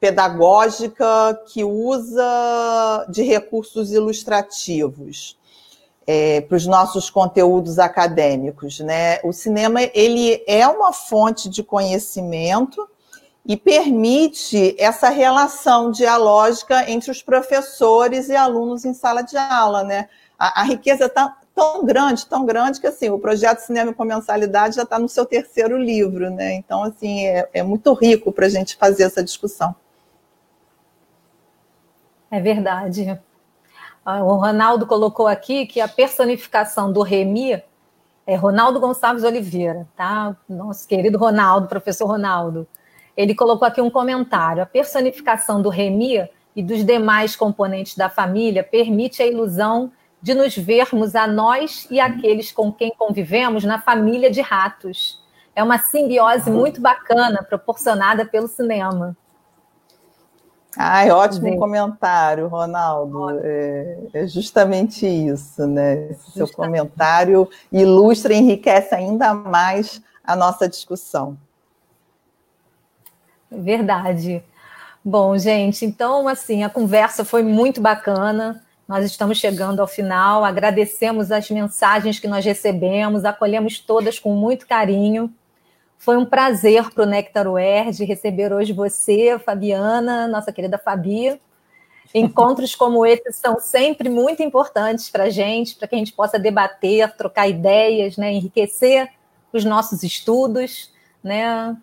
pedagógica 0.00 1.38
que 1.46 1.62
usa 1.62 3.06
de 3.10 3.22
recursos 3.22 3.92
ilustrativos 3.92 5.38
é, 6.06 6.40
para 6.40 6.56
os 6.56 6.66
nossos 6.66 7.10
conteúdos 7.10 7.78
acadêmicos. 7.78 8.80
Né? 8.80 9.20
O 9.22 9.32
cinema 9.32 9.82
ele 9.94 10.42
é 10.46 10.66
uma 10.66 10.92
fonte 10.92 11.50
de 11.50 11.62
conhecimento 11.62 12.88
e 13.46 13.56
permite 13.56 14.74
essa 14.78 15.10
relação 15.10 15.90
dialógica 15.90 16.90
entre 16.90 17.10
os 17.10 17.22
professores 17.22 18.28
e 18.28 18.34
alunos 18.34 18.84
em 18.84 18.94
sala 18.94 19.22
de 19.22 19.36
aula. 19.36 19.84
Né? 19.84 20.08
A, 20.38 20.62
a 20.62 20.64
riqueza 20.64 21.04
está 21.04 21.36
tão 21.54 21.84
grande, 21.84 22.26
tão 22.26 22.46
grande 22.46 22.80
que 22.80 22.86
assim 22.86 23.10
o 23.10 23.18
projeto 23.18 23.58
Cinema 23.58 23.92
com 23.92 24.04
Mensalidade 24.04 24.76
já 24.76 24.82
está 24.82 24.98
no 24.98 25.08
seu 25.08 25.26
terceiro 25.26 25.76
livro, 25.76 26.30
né? 26.30 26.54
Então 26.54 26.82
assim 26.84 27.26
é, 27.26 27.48
é 27.52 27.62
muito 27.62 27.92
rico 27.92 28.32
para 28.32 28.46
a 28.46 28.48
gente 28.48 28.76
fazer 28.76 29.02
essa 29.02 29.22
discussão. 29.22 29.74
É 32.30 32.40
verdade. 32.40 33.18
Ah, 34.04 34.22
o 34.22 34.36
Ronaldo 34.36 34.86
colocou 34.86 35.26
aqui 35.26 35.66
que 35.66 35.80
a 35.80 35.88
personificação 35.88 36.92
do 36.92 37.02
Remi 37.02 37.62
é 38.26 38.36
Ronaldo 38.36 38.78
Gonçalves 38.78 39.24
Oliveira, 39.24 39.88
tá? 39.96 40.36
Nosso 40.48 40.86
querido 40.86 41.18
Ronaldo, 41.18 41.66
professor 41.66 42.06
Ronaldo. 42.06 42.66
Ele 43.16 43.34
colocou 43.34 43.66
aqui 43.66 43.80
um 43.80 43.90
comentário. 43.90 44.62
A 44.62 44.66
personificação 44.66 45.60
do 45.60 45.68
Remi 45.68 46.28
e 46.54 46.62
dos 46.62 46.84
demais 46.84 47.34
componentes 47.34 47.96
da 47.96 48.08
família 48.08 48.62
permite 48.62 49.22
a 49.22 49.26
ilusão 49.26 49.90
de 50.22 50.34
nos 50.34 50.56
vermos 50.56 51.14
a 51.14 51.26
nós 51.26 51.86
e 51.90 51.98
aqueles 51.98 52.52
com 52.52 52.72
quem 52.72 52.92
convivemos 52.96 53.64
na 53.64 53.80
família 53.80 54.30
de 54.30 54.40
ratos. 54.40 55.20
É 55.54 55.62
uma 55.62 55.78
simbiose 55.78 56.50
muito 56.50 56.80
bacana 56.80 57.42
proporcionada 57.42 58.24
pelo 58.24 58.46
cinema. 58.46 59.16
Ai, 60.76 61.10
ótimo 61.10 61.56
comentário, 61.58 62.46
Ronaldo. 62.46 63.40
É, 63.42 63.98
é, 64.14 64.26
justamente 64.26 65.06
isso, 65.06 65.66
né? 65.66 66.10
Esse 66.10 66.32
seu 66.32 66.48
comentário 66.48 67.48
ilustra 67.72 68.32
e 68.32 68.38
enriquece 68.38 68.94
ainda 68.94 69.34
mais 69.34 70.00
a 70.24 70.36
nossa 70.36 70.68
discussão. 70.68 71.36
Verdade. 73.50 74.44
Bom, 75.04 75.36
gente, 75.36 75.84
então, 75.84 76.28
assim, 76.28 76.62
a 76.62 76.70
conversa 76.70 77.24
foi 77.24 77.42
muito 77.42 77.80
bacana. 77.80 78.62
Nós 78.86 79.04
estamos 79.04 79.38
chegando 79.38 79.80
ao 79.80 79.88
final. 79.88 80.44
Agradecemos 80.44 81.32
as 81.32 81.50
mensagens 81.50 82.20
que 82.20 82.28
nós 82.28 82.44
recebemos, 82.44 83.24
acolhemos 83.24 83.80
todas 83.80 84.18
com 84.18 84.34
muito 84.34 84.66
carinho. 84.66 85.32
Foi 86.00 86.16
um 86.16 86.24
prazer 86.24 86.88
para 86.94 87.02
o 87.02 87.06
Nectar 87.06 87.46
UERJ 87.46 88.06
receber 88.06 88.54
hoje 88.54 88.72
você, 88.72 89.38
Fabiana, 89.38 90.26
nossa 90.26 90.50
querida 90.50 90.78
Fabi. 90.78 91.38
Encontros 92.14 92.74
como 92.74 93.04
esses 93.04 93.36
são 93.36 93.60
sempre 93.60 94.08
muito 94.08 94.42
importantes 94.42 95.10
para 95.10 95.24
a 95.24 95.30
gente, 95.30 95.76
para 95.76 95.86
que 95.86 95.94
a 95.94 95.98
gente 95.98 96.14
possa 96.14 96.38
debater, 96.38 97.14
trocar 97.16 97.48
ideias, 97.48 98.16
né, 98.16 98.32
enriquecer 98.32 99.10
os 99.52 99.62
nossos 99.62 100.02
estudos. 100.02 100.90
Né? 101.22 101.76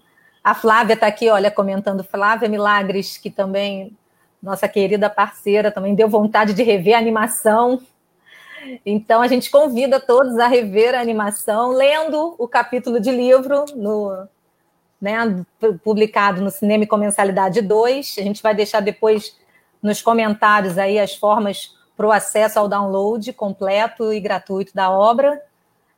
A 0.43 0.55
Flávia 0.55 0.95
está 0.95 1.05
aqui, 1.05 1.29
olha, 1.29 1.51
comentando, 1.51 2.03
Flávia 2.03 2.49
Milagres, 2.49 3.19
que 3.19 3.29
também, 3.29 3.95
nossa 4.41 4.67
querida 4.67 5.11
parceira, 5.11 5.71
também 5.71 5.93
deu 5.93 6.09
vontade 6.09 6.55
de 6.55 6.63
rever 6.63 6.95
a 6.95 6.99
animação. 6.99 7.79
Então, 8.85 9.21
a 9.21 9.27
gente 9.27 9.49
convida 9.49 9.99
todos 9.99 10.37
a 10.37 10.47
rever 10.47 10.95
a 10.95 11.01
animação, 11.01 11.71
lendo 11.71 12.35
o 12.37 12.47
capítulo 12.47 12.99
de 12.99 13.11
livro 13.11 13.65
no, 13.75 14.27
né, 15.01 15.45
publicado 15.83 16.41
no 16.41 16.49
Cinema 16.49 16.83
e 16.83 16.87
Comensalidade 16.87 17.61
2. 17.61 18.15
A 18.17 18.21
gente 18.21 18.41
vai 18.41 18.55
deixar 18.55 18.79
depois 18.79 19.37
nos 19.81 20.01
comentários 20.01 20.77
aí 20.77 20.99
as 20.99 21.15
formas 21.15 21.75
para 21.95 22.07
o 22.07 22.11
acesso 22.11 22.59
ao 22.59 22.67
download 22.67 23.31
completo 23.33 24.13
e 24.13 24.19
gratuito 24.19 24.73
da 24.73 24.89
obra. 24.89 25.41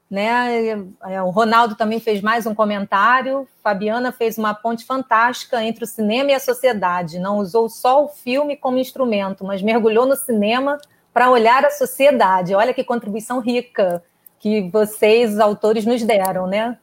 Né? 0.10 0.70
É, 1.04 1.22
o 1.22 1.30
Ronaldo 1.30 1.76
também 1.76 2.00
fez 2.00 2.22
mais 2.22 2.46
um 2.46 2.56
comentário. 2.56 3.48
Fabiana 3.62 4.12
fez 4.12 4.38
uma 4.38 4.54
ponte 4.54 4.86
fantástica 4.86 5.64
entre 5.64 5.84
o 5.84 5.88
cinema 5.88 6.32
e 6.32 6.34
a 6.34 6.40
sociedade. 6.40 7.20
Não 7.20 7.38
usou 7.38 7.70
só 7.70 8.04
o 8.04 8.08
filme 8.08 8.58
como 8.58 8.80
instrumento, 8.80 9.44
mas 9.44 9.62
mergulhou 9.62 10.06
no 10.06 10.16
cinema 10.16 10.80
para 11.14 11.30
olhar 11.30 11.66
a 11.66 11.72
sociedade. 11.72 12.54
Olha 12.54 12.74
que 12.74 12.84
contribuição 12.84 13.40
rica 13.40 14.04
que 14.40 14.70
vocês, 14.70 15.34
os 15.34 15.40
autores, 15.40 15.86
nos 15.86 16.02
deram, 16.04 16.48
né? 16.48 16.78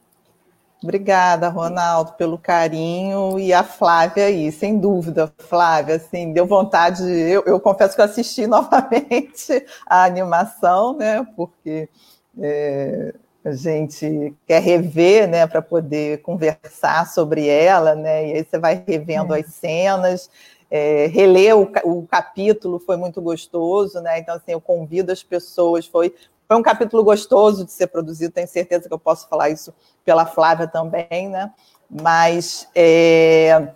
Obrigada, 0.81 1.49
Ronaldo, 1.49 2.13
pelo 2.13 2.37
carinho 2.37 3.39
e 3.39 3.51
a 3.51 3.63
Flávia 3.63 4.25
aí, 4.25 4.51
sem 4.51 4.77
dúvida, 4.77 5.33
Flávia, 5.39 5.95
assim, 5.95 6.31
deu 6.31 6.45
vontade, 6.45 7.01
eu, 7.03 7.43
eu 7.47 7.59
confesso 7.59 7.95
que 7.95 8.01
eu 8.01 8.05
assisti 8.05 8.45
novamente 8.47 9.65
a 9.87 10.03
animação, 10.03 10.95
né, 10.95 11.25
porque 11.35 11.89
é, 12.39 13.11
a 13.43 13.53
gente 13.53 14.35
quer 14.45 14.61
rever, 14.61 15.27
né, 15.27 15.47
para 15.47 15.63
poder 15.63 16.21
conversar 16.21 17.07
sobre 17.07 17.47
ela, 17.47 17.95
né, 17.95 18.27
e 18.27 18.33
aí 18.33 18.45
você 18.47 18.59
vai 18.59 18.83
revendo 18.87 19.33
é. 19.33 19.39
as 19.39 19.47
cenas, 19.47 20.29
é, 20.69 21.07
reler 21.07 21.55
o, 21.57 21.69
o, 21.83 22.07
capítulo 22.07 22.79
foi 22.79 22.97
muito 22.97 23.21
gostoso, 23.21 24.01
né? 24.01 24.19
Então, 24.19 24.35
assim, 24.35 24.51
eu 24.51 24.61
convido 24.61 25.11
as 25.11 25.23
pessoas. 25.23 25.85
Foi, 25.85 26.13
foi 26.47 26.57
um 26.57 26.61
capítulo 26.61 27.03
gostoso 27.03 27.65
de 27.65 27.71
ser 27.71 27.87
produzido, 27.87 28.33
tenho 28.33 28.47
certeza 28.47 28.87
que 28.87 28.93
eu 28.93 28.99
posso 28.99 29.27
falar 29.29 29.49
isso 29.49 29.73
pela 30.03 30.25
Flávia 30.25 30.67
também, 30.67 31.29
né? 31.29 31.53
Mas 31.89 32.67
é, 32.75 33.69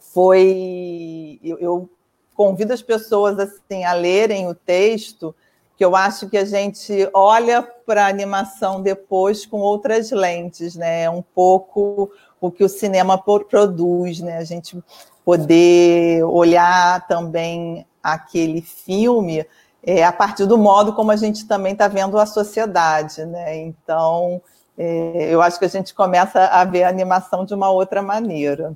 foi. 0.00 1.38
Eu, 1.42 1.58
eu 1.58 1.90
convido 2.34 2.72
as 2.72 2.82
pessoas 2.82 3.38
assim, 3.38 3.84
a 3.84 3.92
lerem 3.92 4.48
o 4.48 4.54
texto, 4.54 5.32
que 5.76 5.84
eu 5.84 5.94
acho 5.94 6.28
que 6.28 6.36
a 6.36 6.44
gente 6.44 7.08
olha 7.12 7.62
para 7.62 8.06
a 8.06 8.08
animação 8.08 8.82
depois 8.82 9.46
com 9.46 9.58
outras 9.58 10.10
lentes, 10.10 10.74
né? 10.74 11.04
É 11.04 11.10
um 11.10 11.22
pouco 11.22 12.10
o 12.40 12.50
que 12.50 12.64
o 12.64 12.68
cinema 12.68 13.16
produz, 13.16 14.20
né? 14.20 14.38
A 14.38 14.44
gente 14.44 14.82
poder 15.24 16.22
olhar 16.24 17.06
também 17.06 17.86
aquele 18.02 18.60
filme 18.60 19.46
é, 19.82 20.04
a 20.04 20.12
partir 20.12 20.46
do 20.46 20.56
modo 20.56 20.92
como 20.94 21.10
a 21.10 21.16
gente 21.16 21.46
também 21.46 21.72
está 21.72 21.88
vendo 21.88 22.18
a 22.18 22.26
sociedade, 22.26 23.24
né? 23.24 23.56
Então, 23.58 24.40
é, 24.76 25.28
eu 25.30 25.42
acho 25.42 25.58
que 25.58 25.64
a 25.64 25.68
gente 25.68 25.94
começa 25.94 26.46
a 26.46 26.64
ver 26.64 26.84
a 26.84 26.88
animação 26.88 27.44
de 27.44 27.54
uma 27.54 27.70
outra 27.70 28.02
maneira. 28.02 28.74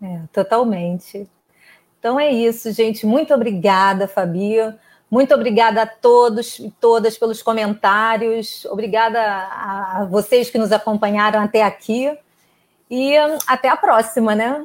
É, 0.00 0.20
totalmente. 0.32 1.28
Então 1.98 2.20
é 2.20 2.30
isso, 2.30 2.70
gente. 2.72 3.06
Muito 3.06 3.34
obrigada, 3.34 4.06
Fabi. 4.06 4.56
Muito 5.10 5.34
obrigada 5.34 5.82
a 5.82 5.86
todos 5.86 6.58
e 6.58 6.70
todas 6.80 7.16
pelos 7.16 7.42
comentários. 7.42 8.64
Obrigada 8.66 9.20
a 9.20 10.06
vocês 10.10 10.50
que 10.50 10.58
nos 10.58 10.72
acompanharam 10.72 11.40
até 11.40 11.62
aqui. 11.62 12.16
E 12.88 13.18
hum, 13.18 13.38
até 13.46 13.68
a 13.68 13.76
próxima, 13.76 14.34
né? 14.34 14.64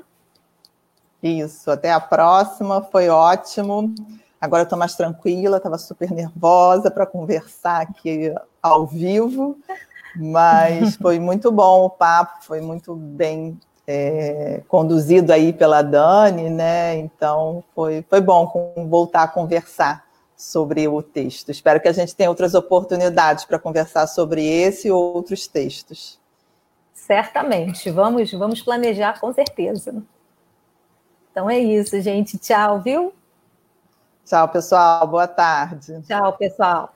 Isso, 1.22 1.70
até 1.70 1.92
a 1.92 2.00
próxima, 2.00 2.82
foi 2.82 3.10
ótimo. 3.10 3.94
Agora 4.40 4.62
eu 4.62 4.64
estou 4.64 4.80
mais 4.80 4.96
tranquila, 4.96 5.58
estava 5.58 5.78
super 5.78 6.10
nervosa 6.10 6.90
para 6.90 7.06
conversar 7.06 7.82
aqui 7.82 8.34
ao 8.62 8.88
vivo, 8.88 9.56
mas 10.16 10.96
foi 10.98 11.20
muito 11.20 11.52
bom 11.52 11.86
o 11.86 11.90
papo, 11.90 12.44
foi 12.44 12.60
muito 12.60 12.96
bem 12.96 13.60
é, 13.86 14.62
conduzido 14.68 15.32
aí 15.32 15.54
pela 15.54 15.84
Dani, 15.84 16.50
né? 16.50 16.98
Então 16.98 17.64
foi, 17.76 18.04
foi 18.10 18.20
bom 18.20 18.74
voltar 18.90 19.24
a 19.24 19.28
conversar 19.28 20.04
sobre 20.36 20.88
o 20.88 21.04
texto. 21.04 21.52
Espero 21.52 21.80
que 21.80 21.88
a 21.88 21.92
gente 21.92 22.16
tenha 22.16 22.30
outras 22.30 22.56
oportunidades 22.56 23.46
para 23.46 23.60
conversar 23.60 24.08
sobre 24.08 24.44
esse 24.44 24.88
e 24.88 24.92
outros 24.92 25.48
textos. 25.48 26.20
Certamente. 26.96 27.92
Vamos, 27.92 28.32
vamos 28.32 28.62
planejar 28.64 29.20
com 29.20 29.32
certeza. 29.32 30.02
Então 31.32 31.50
é 31.50 31.58
isso, 31.60 32.00
gente. 32.02 32.38
Tchau, 32.38 32.82
viu? 32.82 33.14
Tchau, 34.26 34.50
pessoal. 34.50 35.08
Boa 35.08 35.28
tarde. 35.28 36.02
Tchau, 36.08 36.38
pessoal. 36.38 36.94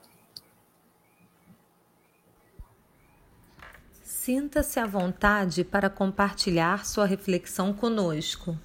Sinta-se 4.02 4.78
à 4.80 4.86
vontade 4.86 5.64
para 5.64 5.88
compartilhar 5.88 6.84
sua 6.84 7.06
reflexão 7.06 7.72
conosco. 7.72 8.58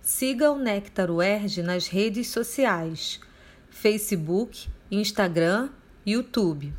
Siga 0.02 0.52
o 0.52 0.58
Nectar 0.58 1.10
UERJ 1.10 1.64
nas 1.64 1.88
redes 1.88 2.28
sociais: 2.30 3.22
Facebook, 3.70 4.68
Instagram, 4.92 5.70
YouTube. 6.06 6.74